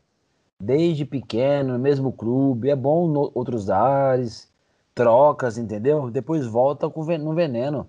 [0.60, 4.52] Desde pequeno, no mesmo clube, é bom no outros ares,
[4.94, 6.10] trocas, entendeu?
[6.10, 7.88] Depois volta com no veneno.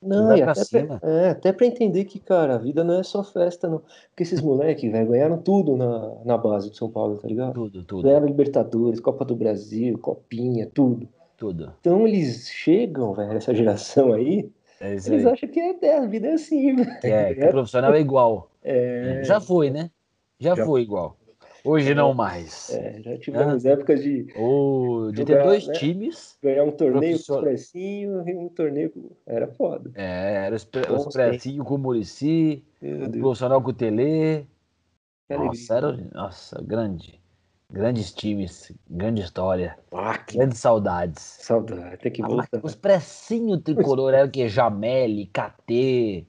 [0.00, 3.24] Não, e até, pra, é, até pra entender que, cara, a vida não é só
[3.24, 3.82] festa, não.
[4.10, 7.52] Porque esses moleques, velho, ganharam tudo na, na base do São Paulo, tá ligado?
[7.52, 8.02] Tudo, tudo.
[8.04, 11.08] Ganharam Libertadores, Copa do Brasil, Copinha, tudo.
[11.40, 11.72] Tudo.
[11.80, 16.28] Então eles chegam, velho, essa geração aí, É Eles acham que é, é, a vida
[16.28, 16.76] é assim.
[17.00, 18.50] Que é, que o profissional é igual.
[18.62, 19.22] É...
[19.24, 19.90] Já foi, né?
[20.38, 21.16] Já, já foi igual.
[21.64, 22.68] Hoje não mais.
[22.74, 23.70] É, já tivemos ah.
[23.70, 24.26] épocas de.
[24.36, 25.72] Oh, de ter dois né?
[25.74, 26.36] times.
[26.42, 27.42] Ganhar um torneio com
[27.74, 29.10] e um torneio com.
[29.26, 29.90] Era foda.
[29.94, 34.46] É, era o Expressinho com o Murici, o profissional com o Tele.
[35.30, 37.19] Nossa, era, nossa, grande.
[37.72, 39.78] Grandes times, grande história.
[39.92, 40.36] Ah, que...
[40.36, 41.22] Grandes saudades.
[41.22, 42.48] Saudade, tem que voltar.
[42.52, 44.48] Ah, os precinhos tricolor era o que?
[44.48, 46.26] Jameli, KT.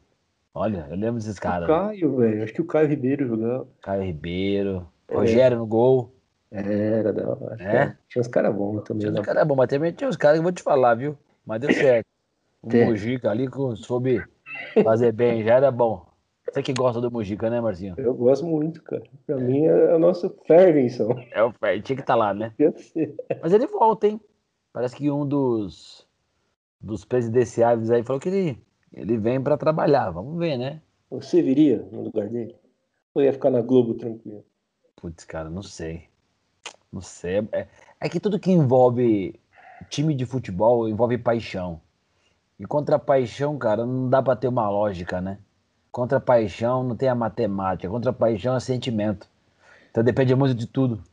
[0.54, 1.68] Olha, eu lembro desses caras.
[1.68, 2.44] O Caio, velho.
[2.44, 3.68] Acho que o Caio Ribeiro jogava.
[3.82, 4.88] Caio Ribeiro.
[5.08, 5.16] É.
[5.16, 6.14] Rogério no gol.
[6.52, 7.58] Era da hora.
[7.60, 7.96] É?
[8.08, 9.00] Tinha uns caras bons também.
[9.00, 9.24] Tinha uns né?
[9.24, 11.18] caras bons, mas também tinha uns caras que eu vou te falar, viu?
[11.46, 12.06] Mas deu certo.
[12.62, 14.24] O Mujica ali soube
[14.84, 16.06] fazer bem, já era bom.
[16.52, 17.96] Você que gosta do Mujica, né, Marcinho?
[17.98, 19.04] Eu gosto muito, cara.
[19.26, 21.16] Pra mim é o nosso Ferguson.
[21.32, 22.54] É o Ferguson, tinha que estar tá lá, né?
[23.42, 24.20] Mas ele volta, hein?
[24.74, 26.06] Parece que um dos,
[26.80, 28.62] dos presidenciáveis aí falou que ele,
[28.92, 30.12] ele vem pra trabalhar.
[30.12, 30.82] Vamos ver, né?
[31.10, 32.56] Você viria no lugar dele?
[33.14, 34.44] Ou ia ficar na Globo tranquilo?
[34.98, 36.10] Putz, cara, não sei.
[36.92, 37.48] Não sei.
[37.54, 37.68] É,
[38.00, 39.40] é que tudo que envolve
[39.90, 41.82] time de futebol envolve paixão.
[42.60, 45.40] E contra a paixão, cara, não dá pra ter uma lógica, né?
[45.92, 47.90] Contra a paixão não tem a matemática.
[47.90, 49.28] Contra a paixão é sentimento.
[49.90, 51.04] Então depende muito de tudo.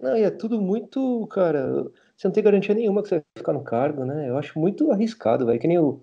[0.00, 1.84] Não, e é tudo muito, cara.
[2.16, 4.28] Você não tem garantia nenhuma que você vai ficar no cargo, né?
[4.28, 5.60] Eu acho muito arriscado, velho.
[5.60, 6.00] Que nem o,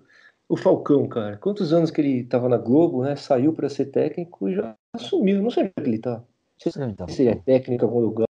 [0.48, 1.36] o Falcão, cara.
[1.36, 3.16] Quantos anos que ele tava na Globo, né?
[3.16, 5.42] Saiu para ser técnico e já assumiu.
[5.42, 6.22] Não sei onde ele tá.
[7.08, 8.26] Se é técnico em algum lugar.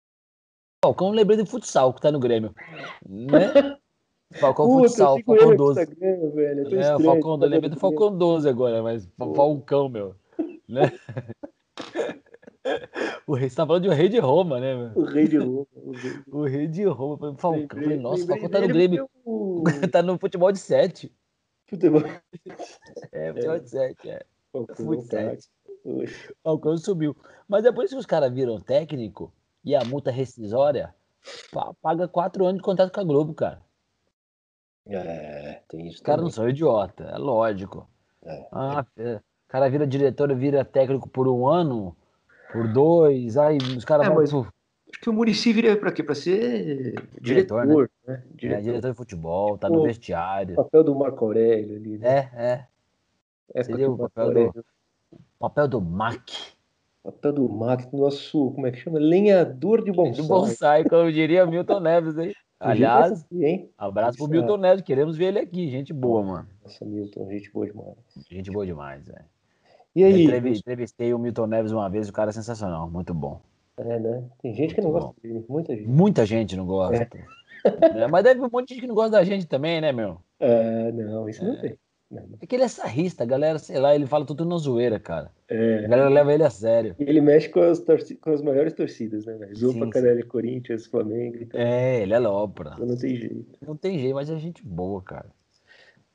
[0.85, 2.55] Falcão lembrei do futsal que tá no Grêmio.
[3.09, 3.77] Né?
[4.35, 5.85] Falcão Puta, Futsal, Falcão 12.
[6.35, 9.35] velho, é, o Falcão, eu lembrei do Falcão 12 agora, mas Pô.
[9.35, 10.15] Falcão, meu.
[10.69, 10.91] Né?
[13.25, 14.91] O rei, você tá falando de o rei de Roma, né, meu?
[14.97, 15.67] O rei de Roma.
[16.27, 17.37] O rei, de Roma.
[17.37, 17.61] Falcão.
[17.61, 19.09] Lembrei, falei, nossa, o Falcão tá no Grêmio.
[19.93, 21.13] tá no futebol de 7.
[21.69, 22.03] Futebol.
[23.13, 24.27] É, futebol de 7, é.
[24.53, 25.49] Falcão, 7.
[26.43, 27.17] Falcão subiu.
[27.49, 29.33] Mas depois que os caras viram técnico
[29.65, 30.93] e a multa rescisória,
[31.81, 33.66] paga quatro anos de contrato com a Globo, cara.
[34.89, 35.97] É, tem isso.
[35.97, 37.89] Os caras não são idiota, é lógico.
[38.25, 38.47] É.
[38.53, 39.17] Ah, é.
[39.17, 41.97] O cara vira diretor, vira técnico por um ano,
[42.53, 44.19] por dois, aí os caras é, vão.
[44.19, 44.33] Mas...
[44.33, 46.03] Acho que o Murici viria para quê?
[46.03, 48.15] Para ser diretor, diretor né?
[48.15, 48.23] né?
[48.35, 48.59] Diretor.
[48.59, 50.55] É, diretor de futebol, tá no vestiário.
[50.55, 51.99] O papel do Marco Aurélio ali.
[51.99, 52.09] Né?
[52.09, 52.67] É, é.
[53.55, 54.65] é Seria o papel do,
[55.39, 56.55] papel do MAC.
[57.03, 58.99] Papel do MAC, nosso, como é que chama?
[58.99, 60.23] Lenhador de bonsai.
[60.23, 62.33] De bonsai, como diria Milton Neves aí.
[62.59, 66.49] Aliás, aqui, abraço pro Milton Neves, queremos ver ele aqui, gente boa, mano.
[66.63, 67.97] Nossa, Milton, gente boa demais.
[68.31, 69.25] Gente boa demais, velho.
[69.95, 70.25] E aí?
[70.25, 73.41] entrevistei o Milton Neves uma vez, o cara é sensacional, muito bom.
[73.77, 74.25] É, né?
[74.41, 75.01] Tem gente muito que não bom.
[75.01, 75.89] gosta dele, muita gente.
[75.89, 77.09] Muita gente não gosta.
[77.65, 78.03] É.
[78.03, 80.19] é, mas deve um monte de gente que não gosta da gente também, né, meu?
[80.41, 81.47] É, não, isso é.
[81.47, 81.79] não tem.
[82.41, 85.31] É que ele é sarrista, a galera, sei lá, ele fala tudo na zoeira, cara.
[85.49, 85.85] É.
[85.85, 86.95] A galera leva ele a sério.
[86.99, 89.57] E ele mexe com as, com as maiores torcidas, né, velho?
[89.57, 91.61] Zupa, Canela, Corinthians, Flamengo e tal.
[91.61, 92.73] É, ele é lopra.
[92.75, 93.59] Então não tem jeito.
[93.67, 95.31] Não tem jeito, mas é gente boa, cara.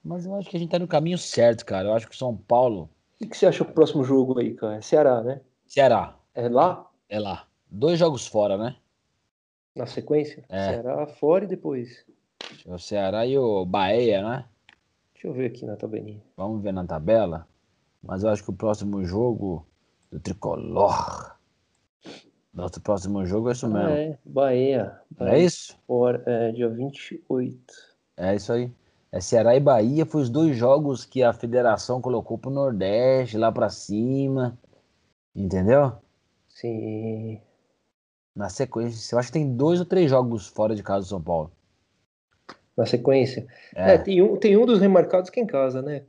[0.03, 1.89] Mas eu acho que a gente tá no caminho certo, cara.
[1.89, 2.89] Eu acho que o São Paulo.
[3.21, 4.77] O que você acha do próximo jogo aí, cara?
[4.77, 5.41] É Ceará, né?
[5.67, 6.17] Ceará.
[6.33, 6.89] É lá?
[7.07, 7.47] É lá.
[7.69, 8.75] Dois jogos fora, né?
[9.75, 10.43] Na sequência?
[10.49, 10.69] É.
[10.69, 12.05] Ceará fora e depois.
[12.65, 14.45] O Ceará e o Bahia, né?
[15.21, 16.19] Deixa eu ver aqui na tabelinha.
[16.35, 17.47] Vamos ver na tabela.
[18.01, 19.63] Mas eu acho que o próximo jogo
[20.09, 21.37] do Tricolor.
[22.51, 23.89] Nosso próximo jogo é isso ah, mesmo.
[23.89, 24.99] É, Bahia.
[25.11, 25.33] Bahia.
[25.35, 25.77] É isso?
[25.85, 27.55] Fora, é, dia 28.
[28.17, 28.71] É isso aí.
[29.11, 33.51] É Ceará e Bahia foi os dois jogos que a federação colocou pro Nordeste, lá
[33.51, 34.57] para cima.
[35.35, 35.97] Entendeu?
[36.49, 37.39] Sim.
[38.35, 41.21] Na sequência, eu acho que tem dois ou três jogos fora de casa do São
[41.21, 41.51] Paulo
[42.81, 43.47] na sequência.
[43.75, 43.93] É.
[43.93, 46.03] é, tem, um, tem um dos remarcados que é em casa, né?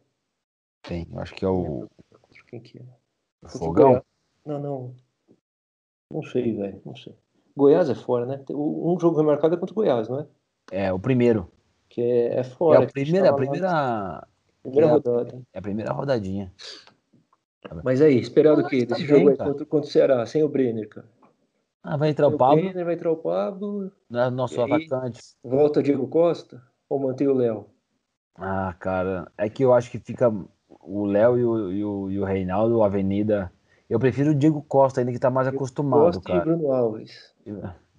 [0.82, 1.87] Tem, acho que é o.
[2.48, 2.82] Quem que é?
[3.42, 4.02] O Fogão?
[4.44, 4.94] Não, não.
[6.11, 6.80] Não sei, velho.
[6.85, 7.14] Não sei.
[7.54, 8.42] Goiás é fora, né?
[8.50, 10.26] Um jogo remarcado é contra o Goiás, não é?
[10.70, 11.50] É, o primeiro.
[11.88, 12.80] Que é, é fora.
[12.80, 14.26] É a primeira, a primeira.
[14.62, 15.42] Primeira é rodada.
[15.52, 16.52] É a primeira rodadinha.
[17.85, 18.87] Mas aí, esperado o quê?
[18.87, 21.06] Desse jogo aí contra, contra o Ceará, sem o Brenner, cara.
[21.82, 22.62] Ah, vai entrar o Pablo.
[22.62, 23.90] Brenner, vai entrar o Pablo.
[24.08, 25.20] Né, nosso atacante.
[25.42, 27.66] Volta Diego Costa ou mantém o Léo?
[28.36, 30.32] Ah, cara, é que eu acho que fica
[30.80, 33.52] o Léo e o, e, o, e o Reinaldo, a Avenida.
[33.90, 36.38] Eu prefiro o Diego Costa ainda que tá mais Diego acostumado, Costa cara.
[36.38, 37.34] E Bruno Alves.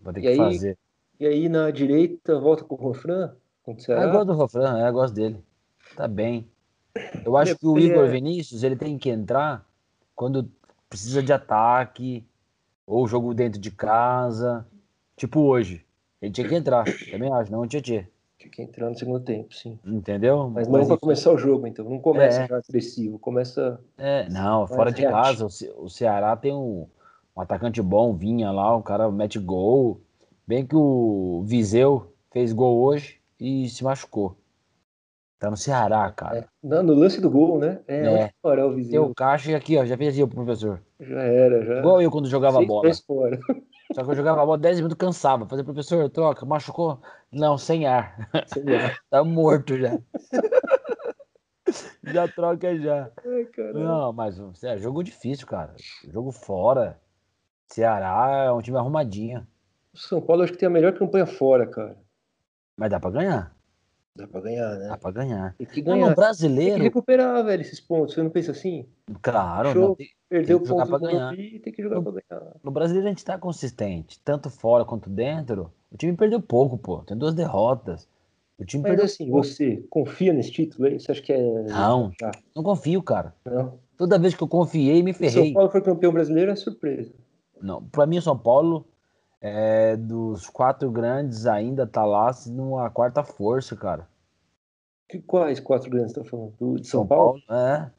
[0.02, 0.78] Vou ter e que aí, fazer.
[1.20, 3.36] E aí na direita volta com o Rofran?
[3.66, 5.44] eu gosto do Rofran, é, eu gosto dele.
[5.96, 6.50] Tá bem.
[7.26, 9.66] Eu acho que o Igor Vinícius ele tem que entrar
[10.16, 10.50] quando
[10.90, 12.26] precisa de ataque,
[12.86, 14.66] ou jogo dentro de casa.
[15.16, 15.86] Tipo hoje.
[16.22, 16.86] Ele tinha que entrar.
[17.12, 18.08] Também acho, não o Tietê.
[18.38, 19.80] Tinha que entrar no segundo tempo, sim.
[19.86, 20.50] Entendeu?
[20.50, 21.86] Mas não para começar o jogo, então.
[21.90, 22.48] Não começa é.
[22.48, 23.80] já agressivo, começa.
[23.98, 25.46] É, não, fora de casa.
[25.78, 26.88] O, Ceará tem um,
[27.36, 30.02] um atacante bom, vinha lá, o cara mete gol.
[30.46, 34.36] Bem que o Viseu fez gol hoje e se machucou.
[35.44, 36.38] Tá no Ceará, cara.
[36.38, 37.82] É, não, no lance do gol, né?
[37.86, 38.32] É, é.
[38.42, 38.76] Fora, o.
[38.76, 39.84] Tem o caixa aqui, ó.
[39.84, 40.82] Já fez assim pro professor.
[41.02, 41.80] Já era, já.
[41.80, 42.94] Igual eu quando jogava Seis bola.
[43.06, 43.40] Fora.
[43.94, 45.46] Só que eu jogava bola 10 minutos cansava.
[45.46, 47.02] Fazer professor, troca, machucou?
[47.30, 48.30] Não, sem ar.
[48.48, 48.98] Sem ar.
[49.12, 50.00] tá morto já.
[52.06, 53.12] já troca já.
[53.26, 55.76] Ai, Não, mas é jogo difícil, cara.
[56.08, 56.98] Jogo fora.
[57.68, 59.46] Ceará é um time arrumadinho.
[59.94, 61.98] O São Paulo acho que tem a melhor campanha fora, cara.
[62.78, 63.53] Mas dá pra ganhar.
[64.16, 64.88] Dá pra ganhar, né?
[64.90, 65.56] Dá pra ganhar.
[65.58, 66.08] Tem que ganhar.
[66.08, 66.72] Não, brasileiro.
[66.74, 68.14] Tem que recuperar, velho, esses pontos.
[68.14, 68.86] Você não pensa assim?
[69.24, 71.40] Claro, Show, não, tem, perdeu tem pontos pra ganhar.
[71.40, 72.56] e tem que jogar no, pra ganhar.
[72.64, 75.72] No brasileiro a gente tá consistente, tanto fora quanto dentro.
[75.92, 77.00] O time perdeu pouco, pô.
[77.00, 78.08] Tem duas derrotas.
[78.60, 79.48] O time Mas perdeu assim, pouco.
[79.48, 81.00] você confia nesse título aí?
[81.00, 81.64] Você acha que é.
[81.64, 82.32] Não, Já?
[82.56, 83.34] não confio, cara.
[83.44, 83.80] Não.
[83.98, 85.46] Toda vez que eu confiei, me ferrei.
[85.46, 87.12] São Paulo foi campeão brasileiro é surpresa.
[87.60, 88.86] Não, pra mim, o São Paulo
[89.44, 94.08] é, dos quatro grandes ainda tá lá numa quarta força, cara.
[95.10, 96.54] Que, quais quatro grandes você tá falando?
[96.58, 97.42] Do, de São, São Paulo?
[97.46, 97.62] Paulo?
[97.62, 97.92] É.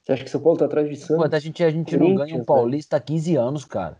[0.00, 1.28] Você acha que São Paulo tá atrás de Santos?
[1.28, 3.98] Pô, a gente, a gente não ganha um Paulista há 15 anos, cara.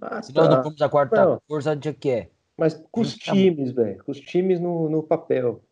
[0.00, 0.42] Ah, Se tá.
[0.42, 1.40] nós não fomos a quarta não.
[1.46, 2.32] força, a gente quer.
[2.58, 4.02] Mas com os tá times, velho.
[4.02, 5.62] Com os times no, no papel.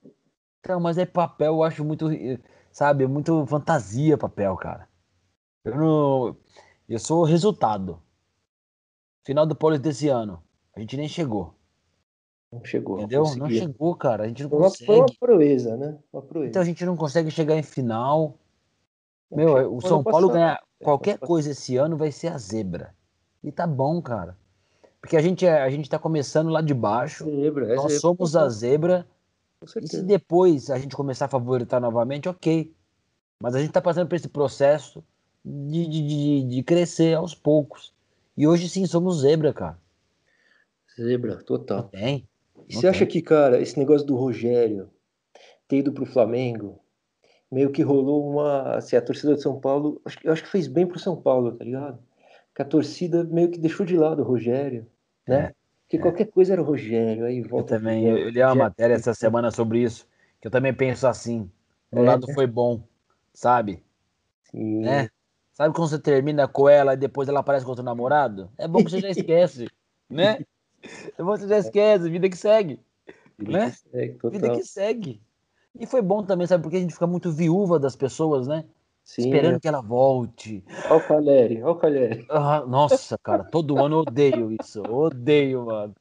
[0.60, 2.06] Então, mas é papel, eu acho muito,
[2.70, 4.88] sabe, muito fantasia papel, cara.
[5.64, 6.36] Eu não.
[6.88, 8.00] Eu sou resultado.
[9.24, 10.42] Final do Paulista desse ano.
[10.76, 11.54] A gente nem chegou.
[12.52, 12.98] Não chegou.
[12.98, 13.22] Entendeu?
[13.22, 14.24] Não, não chegou, cara.
[14.24, 14.86] A gente não foi consegue.
[14.86, 15.98] Foi uma proeza, né?
[16.12, 16.50] Uma proeza.
[16.50, 18.38] Então a gente não consegue chegar em final.
[19.30, 22.94] Meu, o São Paulo ganhar qualquer coisa esse ano vai ser a zebra.
[23.42, 24.36] E tá bom, cara.
[25.00, 27.24] Porque a gente, é, a gente tá começando lá de baixo.
[27.24, 28.00] Zebra, é nós zebra.
[28.00, 29.06] somos a zebra.
[29.80, 32.72] E se depois a gente começar a favoritar novamente, ok.
[33.40, 35.02] Mas a gente tá passando por esse processo
[35.44, 37.93] de, de, de, de crescer aos poucos.
[38.36, 39.78] E hoje sim somos zebra, cara.
[40.96, 41.82] Zebra, total.
[41.82, 42.28] Não tem.
[42.68, 44.90] E você acha que, cara, esse negócio do Rogério
[45.68, 46.80] ter ido pro Flamengo,
[47.50, 48.76] meio que rolou uma.
[48.76, 51.52] Assim, a torcida de São Paulo, acho, eu acho que fez bem pro São Paulo,
[51.52, 51.98] tá ligado?
[52.54, 54.86] Que a torcida meio que deixou de lado o Rogério,
[55.26, 55.36] né?
[55.36, 56.00] É, Porque é.
[56.00, 57.74] qualquer coisa era o Rogério, aí volta.
[57.74, 60.06] Eu também, eu, eu li uma matéria essa semana sobre isso,
[60.40, 61.50] que eu também penso assim.
[61.90, 62.82] O é, lado foi bom,
[63.32, 63.82] sabe?
[64.50, 64.80] Sim.
[64.80, 65.08] Né?
[65.54, 68.50] Sabe quando você termina com ela e depois ela aparece com outro namorado?
[68.58, 69.68] É bom que você já esquece,
[70.10, 70.40] né?
[71.16, 72.80] Você já esquece, vida que segue.
[73.38, 73.70] Vida né?
[73.70, 75.22] Que segue, vida que segue.
[75.78, 76.62] E foi bom também, sabe?
[76.62, 78.64] Porque a gente fica muito viúva das pessoas, né?
[79.04, 79.60] Sim, Esperando é.
[79.60, 80.64] que ela volte.
[80.86, 82.26] Olha o Caleri, olha o Caleri.
[82.30, 84.82] Ah, nossa, cara, todo ano eu odeio isso.
[84.82, 85.94] Odeio, mano.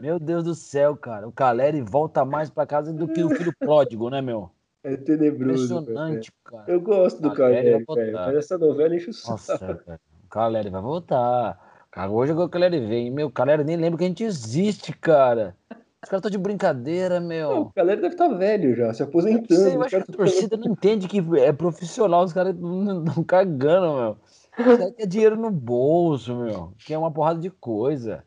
[0.00, 1.26] Meu Deus do céu, cara.
[1.26, 4.50] O Caleri volta mais pra casa do que o filho pródigo, né, meu?
[4.84, 5.78] É tenebroso.
[5.78, 6.64] Impressionante, cara.
[6.66, 9.30] Eu gosto do Caleri, Caleri Mas essa novela enche o saco.
[9.30, 10.00] Nossa, cara.
[10.24, 11.86] O Caleri vai voltar.
[11.90, 13.10] Cara, hoje o Caleri vem.
[13.10, 15.54] Meu, o Caleri nem lembra que a gente existe, cara.
[16.02, 17.50] Os caras estão de brincadeira, meu.
[17.50, 19.54] Não, o Caleri deve estar tá velho já, se aposentando.
[19.54, 23.94] Sei, eu acho que a torcida não entende que é profissional, os caras estão cagando,
[23.94, 24.16] meu.
[24.58, 26.72] Os caras querem dinheiro no bolso, meu.
[26.84, 28.24] Que é uma porrada de coisa.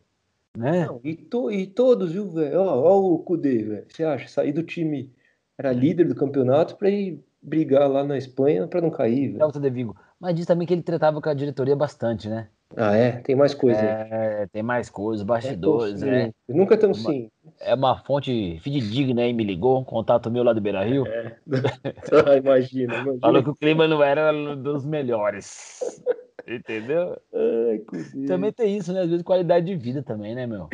[0.58, 0.86] Né?
[0.86, 2.62] Não, e, to, e todos, viu, velho?
[2.62, 3.86] Ó, ó o Cudê, velho.
[3.90, 4.30] Você acha?
[4.30, 5.12] Sair do time,
[5.58, 9.44] era líder do campeonato pra ir brigar lá na Espanha pra não cair, velho.
[9.44, 9.88] É o de
[10.20, 12.48] Mas diz também que ele tratava com a diretoria bastante, né?
[12.76, 13.12] Ah, é?
[13.22, 13.80] Tem mais coisa.
[13.80, 16.32] É, tem mais coisas, bastidores, é, né?
[16.50, 17.30] Nunca tão sim.
[17.62, 21.06] É uma fonte fidedigna aí, me ligou, um contato meu lá do Beira Rio.
[21.06, 21.38] É.
[22.28, 23.20] ah, imagina, imagina.
[23.22, 25.80] Falou que o clima não era dos melhores.
[26.48, 27.18] Entendeu?
[27.34, 27.82] Ai,
[28.28, 29.02] também tem isso, né?
[29.02, 30.68] Às vezes qualidade de vida também, né, meu?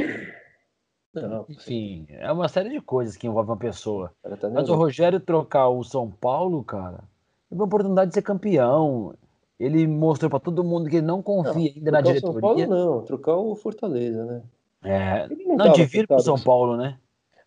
[1.14, 4.14] Não, Enfim, é uma série de coisas que envolve uma pessoa.
[4.24, 7.04] Tá Mas o Rogério trocar o São Paulo, cara,
[7.52, 9.14] é uma oportunidade de ser campeão.
[9.60, 12.32] Ele mostrou para todo mundo que ele não confia não, ainda na diretoria.
[12.32, 14.42] São Paulo não, trocar o Fortaleza, né?
[14.84, 16.98] É, não, não de vir pro São Paulo, né?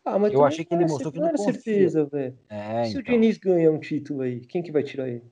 [0.04, 2.38] Ah, mas eu achei que ele mostrou que não, era certeza, velho.
[2.50, 3.00] É, Se então.
[3.00, 5.24] o Diniz ganhar um título aí, quem que vai tirar ele?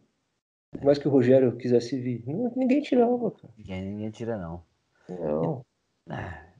[0.70, 2.24] Por mais que o Rogério quisesse vir,
[2.56, 3.52] ninguém tirava, cara.
[3.58, 4.62] Ninguém, ninguém tira, não.
[5.06, 5.62] Não.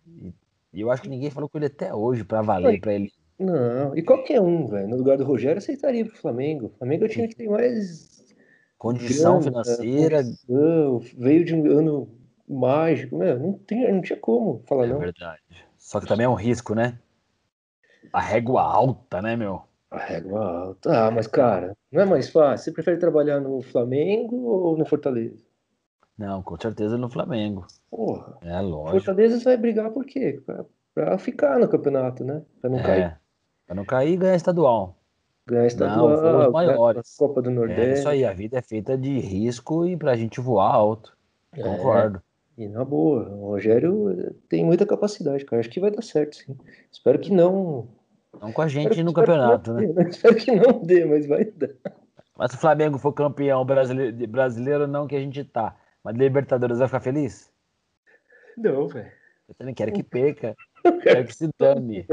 [0.06, 0.34] E, e
[0.80, 3.12] eu acho que ninguém falou com ele até hoje para valer para ele.
[3.38, 6.66] Não, e qualquer um, velho, no lugar do Rogério, aceitaria pro Flamengo.
[6.66, 8.12] O Flamengo é o time que tem mais
[8.78, 10.24] Condição grana, financeira.
[10.24, 12.08] Condição, veio de um ano
[12.48, 14.96] mágico, meu, não, tinha, não tinha como falar é não.
[14.96, 15.42] É verdade.
[15.78, 16.98] Só que também é um risco, né?
[18.12, 19.62] A régua alta, né, meu?
[19.90, 21.06] A régua alta.
[21.06, 22.64] Ah, mas cara, não é mais fácil?
[22.64, 25.44] Você prefere trabalhar no Flamengo ou no Fortaleza?
[26.16, 27.66] Não, com certeza no Flamengo.
[27.90, 28.36] Porra.
[28.42, 28.98] É lógico.
[28.98, 30.40] Fortaleza vai brigar por quê?
[30.44, 32.42] Pra, pra ficar no campeonato, né?
[32.60, 32.82] Pra não é.
[32.82, 33.20] cair.
[33.66, 34.96] Pra não cair, ganhar estadual.
[35.46, 36.10] Ganhar estadual.
[36.10, 37.16] Não, foram os maiores.
[37.16, 37.82] Copa do Nordeste.
[37.82, 41.16] É isso aí, a vida é feita de risco e pra gente voar alto.
[41.52, 42.22] É, Concordo.
[42.56, 45.60] E na boa, o Rogério tem muita capacidade, cara.
[45.60, 46.56] Acho que vai dar certo, sim.
[46.90, 47.88] Espero que não.
[48.40, 49.86] Não com a gente espero, no campeonato, né?
[49.86, 51.70] Dê, espero que não dê, mas vai dar.
[52.36, 55.76] Mas se o Flamengo for campeão brasileiro, brasileiro não que a gente tá.
[56.04, 57.50] Mas Libertadores vai ficar feliz?
[58.56, 59.10] Não, velho.
[59.48, 60.56] Eu também quero que perca.
[61.02, 62.06] quero que se dane.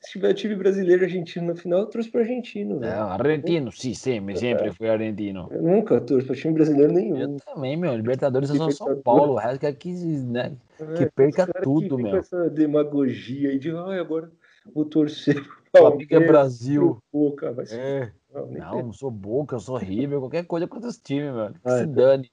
[0.00, 2.80] Se tiver time brasileiro e argentino na final, eu trouxe pro argentino.
[2.80, 2.92] Véio.
[2.92, 5.48] Não, argentino, sim, sempre, sempre fui argentino.
[5.50, 7.18] Eu nunca trouxe pra time brasileiro nenhum.
[7.18, 7.94] Eu também, meu.
[7.94, 9.34] Libertadores é só São Paulo.
[9.34, 10.56] O resto quer que, né,
[10.96, 12.16] que é, perca tudo, que meu.
[12.16, 14.30] essa demagogia aí de, ai, agora
[14.74, 15.36] vou torcer
[15.72, 16.98] pro Amiga Brasil.
[17.12, 18.10] Boca, vai é.
[18.32, 21.54] Não, não, não sou Boca, eu sou River, qualquer coisa contra os times, mano.
[21.54, 22.30] Que ah, se dane.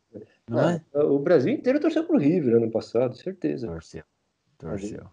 [0.49, 0.99] Não ah, é?
[0.99, 3.67] O Brasil inteiro torceu pro River ano passado, certeza.
[3.67, 4.03] Torceu.
[4.58, 5.10] Torceu.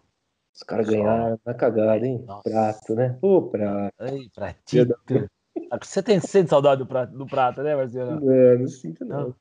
[0.53, 2.23] Os caras ganharam na cagada, hein?
[2.27, 2.49] Nossa.
[2.49, 3.17] Prato, né?
[3.21, 3.93] Ô, prato.
[3.99, 4.95] Ai, pratito.
[5.69, 8.19] Ah, você tem sente saudade do prato, do prato né, Marcelo?
[8.19, 9.35] Não, não sinto, não.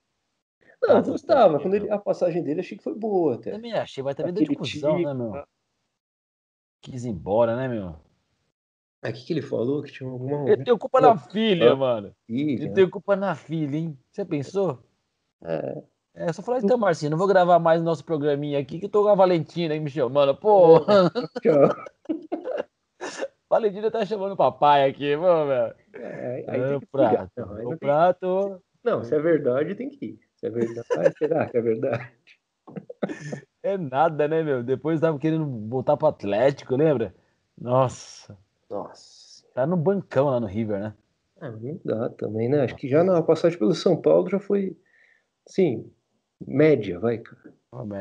[0.82, 1.60] Não, não eu gostava.
[1.60, 3.50] Quando ele, a passagem dele, achei que foi boa até.
[3.50, 5.44] Também achei, vai também deu de cuzão, né, meu?
[6.80, 7.96] Quis ir embora, né, meu?
[9.02, 9.82] É o que, que ele falou?
[9.82, 10.48] Que tinha alguma.
[10.48, 12.14] Ele tem culpa na filha, mano.
[12.26, 12.64] Filha.
[12.64, 13.98] Ele tem culpa na filha, hein?
[14.10, 14.82] Você pensou?
[15.42, 15.82] É.
[16.14, 19.04] É, só falar, então, Marcinho, não vou gravar mais nosso programinha aqui, que eu tô
[19.04, 20.34] com a Valentina aí me chamando.
[20.36, 20.80] Pô!
[21.40, 21.68] Tchau.
[23.48, 25.74] Valentina tá chamando o papai aqui, vamos, velho.
[25.94, 27.32] É, aí é, o prato.
[27.36, 28.62] Não, o prato.
[28.84, 30.20] Não, se é verdade, tem que ir.
[30.36, 32.12] Se é verdade, será que é verdade?
[33.62, 34.62] É nada, né, meu?
[34.62, 37.14] Depois tava querendo voltar pro Atlético, lembra?
[37.60, 38.34] Nossa.
[38.70, 39.44] Nossa.
[39.52, 40.94] Tá no bancão lá no River, né?
[41.38, 42.62] Ah, não dá também, né?
[42.62, 44.74] Acho que já na passagem pelo São Paulo já foi,
[45.50, 45.90] sim,
[46.46, 47.54] média, vai, cara.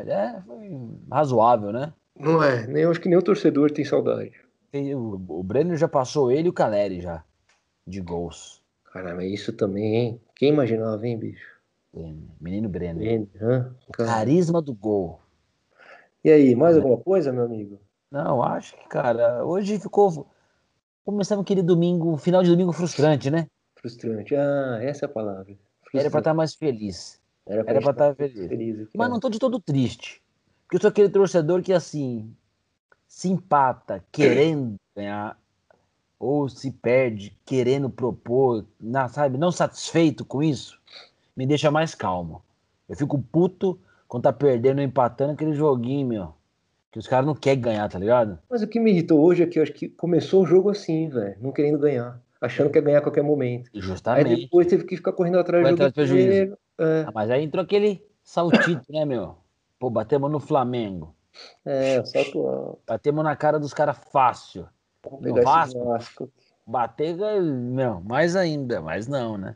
[0.08, 0.72] É, foi
[1.12, 1.94] razoável, né?
[2.18, 4.34] Não é, nem, eu acho que nem o torcedor tem saudade.
[4.74, 7.24] O, o Brenner já passou ele e o Caleri já,
[7.86, 8.62] de gols.
[8.92, 10.22] Caramba, isso também, hein?
[10.36, 11.60] Quem imaginava, hein, bicho?
[12.40, 13.28] Menino Brenner.
[13.88, 15.20] O carisma do gol.
[16.24, 17.80] E aí, mais alguma coisa, meu amigo?
[18.12, 20.28] Não, acho que, cara, hoje ficou.
[21.06, 23.48] Começamos aquele domingo, final de domingo frustrante, né?
[23.76, 25.46] Frustrante, ah, essa é a palavra.
[25.82, 25.98] Frustrante.
[25.98, 27.19] Era pra estar mais feliz.
[27.50, 28.48] Era pra, Era pra estar feliz.
[28.48, 30.22] feliz aqui, Mas não tô de todo triste.
[30.64, 32.32] Porque eu sou aquele torcedor que, assim,
[33.08, 35.36] se empata querendo ganhar,
[36.20, 40.80] ou se perde querendo propor, não, sabe, não satisfeito com isso,
[41.36, 42.44] me deixa mais calmo.
[42.88, 46.34] Eu fico puto quando tá perdendo, empatando aquele joguinho, meu.
[46.92, 48.40] Que os caras não querem ganhar, tá ligado?
[48.50, 51.08] Mas o que me irritou hoje é que eu acho que começou o jogo assim,
[51.10, 51.38] velho.
[51.40, 52.20] Não querendo ganhar.
[52.42, 53.70] Achando que ia ganhar a qualquer momento.
[53.74, 54.28] Justamente.
[54.28, 56.58] Aí depois teve que ficar correndo atrás do jogo inteiro.
[56.80, 57.06] É.
[57.08, 59.36] Ah, mas aí entrou aquele saltito, né, meu?
[59.78, 61.16] Pô, batemos no Flamengo.
[61.64, 62.80] É, salto alto.
[62.88, 64.68] Batemos na cara dos caras fácil.
[65.22, 66.32] No Vasco, Vasco.
[66.66, 69.56] Bater, não, mais ainda, mas não, né?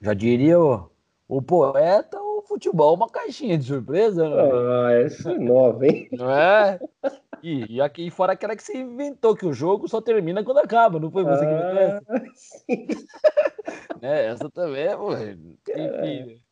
[0.00, 0.90] Já diria o,
[1.28, 2.18] o poeta
[2.50, 4.50] futebol uma caixinha de surpresa, né?
[4.52, 6.08] Ah, essa é nova, hein?
[6.12, 6.80] Não é?
[7.42, 11.00] E, e aqui fora aquela que você inventou que o jogo só termina quando acaba,
[11.00, 12.04] não foi você que inventou essa?
[12.10, 14.26] Ah, né?
[14.26, 15.14] Essa também é, pô.
[15.14, 16.42] Enfim.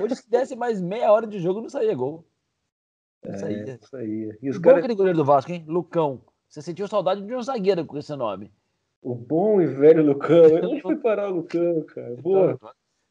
[0.00, 2.24] Hoje, se desse mais meia hora de jogo, não saía gol.
[3.24, 3.78] Não saía.
[3.92, 4.38] É, aí.
[4.42, 4.78] E os cara...
[4.78, 5.64] aquele goleiro do Vasco, hein?
[5.66, 6.20] Lucão.
[6.48, 8.50] Você sentiu saudade de um zagueiro com esse nome.
[9.02, 10.44] O bom e velho Lucão.
[10.62, 12.16] Onde foi parar o Lucão, cara?
[12.16, 12.58] Boa.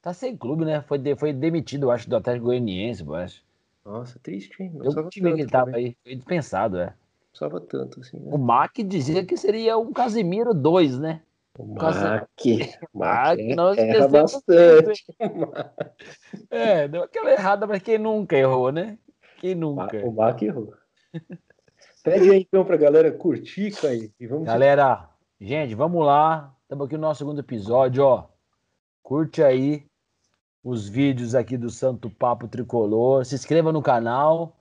[0.01, 0.81] Tá sem clube, né?
[0.81, 3.43] Foi, de, foi demitido, eu acho, do Atlético Goianiense, eu acho.
[3.85, 4.71] Nossa, triste, hein?
[4.75, 6.93] Eu time que ele tava aí, foi dispensado, é.
[7.41, 8.31] Não tanto, assim, né?
[8.31, 11.21] O Mac dizia que seria um Casimiro 2, né?
[11.57, 12.27] O Mac,
[12.93, 15.05] Mac não erra bastante.
[16.49, 18.97] é, deu aquela errada, mas quem nunca errou, né?
[19.37, 19.97] Quem nunca?
[20.03, 20.73] O Mac errou.
[22.03, 24.11] Pede aí então pra galera curtir, Caí.
[24.19, 25.07] E vamos galera,
[25.39, 26.53] gente, vamos lá.
[26.63, 28.27] Estamos aqui no nosso segundo episódio, ó.
[29.03, 29.85] Curte aí
[30.63, 33.23] os vídeos aqui do Santo Papo Tricolor.
[33.25, 34.57] Se inscreva no canal.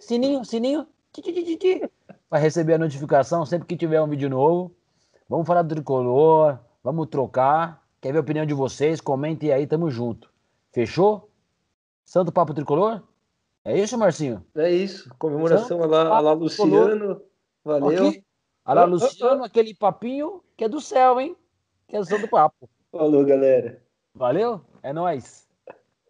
[0.00, 0.86] Sininho, sininho.
[2.28, 4.74] Para receber a notificação sempre que tiver um vídeo novo.
[5.28, 6.58] Vamos falar do Tricolor.
[6.82, 7.82] Vamos trocar.
[8.00, 9.00] Quer ver a opinião de vocês?
[9.00, 10.30] Comentem aí, tamo junto.
[10.72, 11.30] Fechou?
[12.04, 13.02] Santo Papo Tricolor?
[13.64, 14.44] É isso, Marcinho?
[14.54, 15.08] É isso.
[15.18, 17.22] Comemoração a lá, a lá Luciano.
[17.64, 18.08] Valeu.
[18.08, 18.24] Okay.
[18.64, 21.34] A lá Luciano, aquele papinho que é do céu, hein?
[21.88, 22.68] Que é do Santo Papo.
[22.92, 23.82] Falou, galera.
[24.14, 24.60] Valeu?
[24.82, 25.43] É nóis.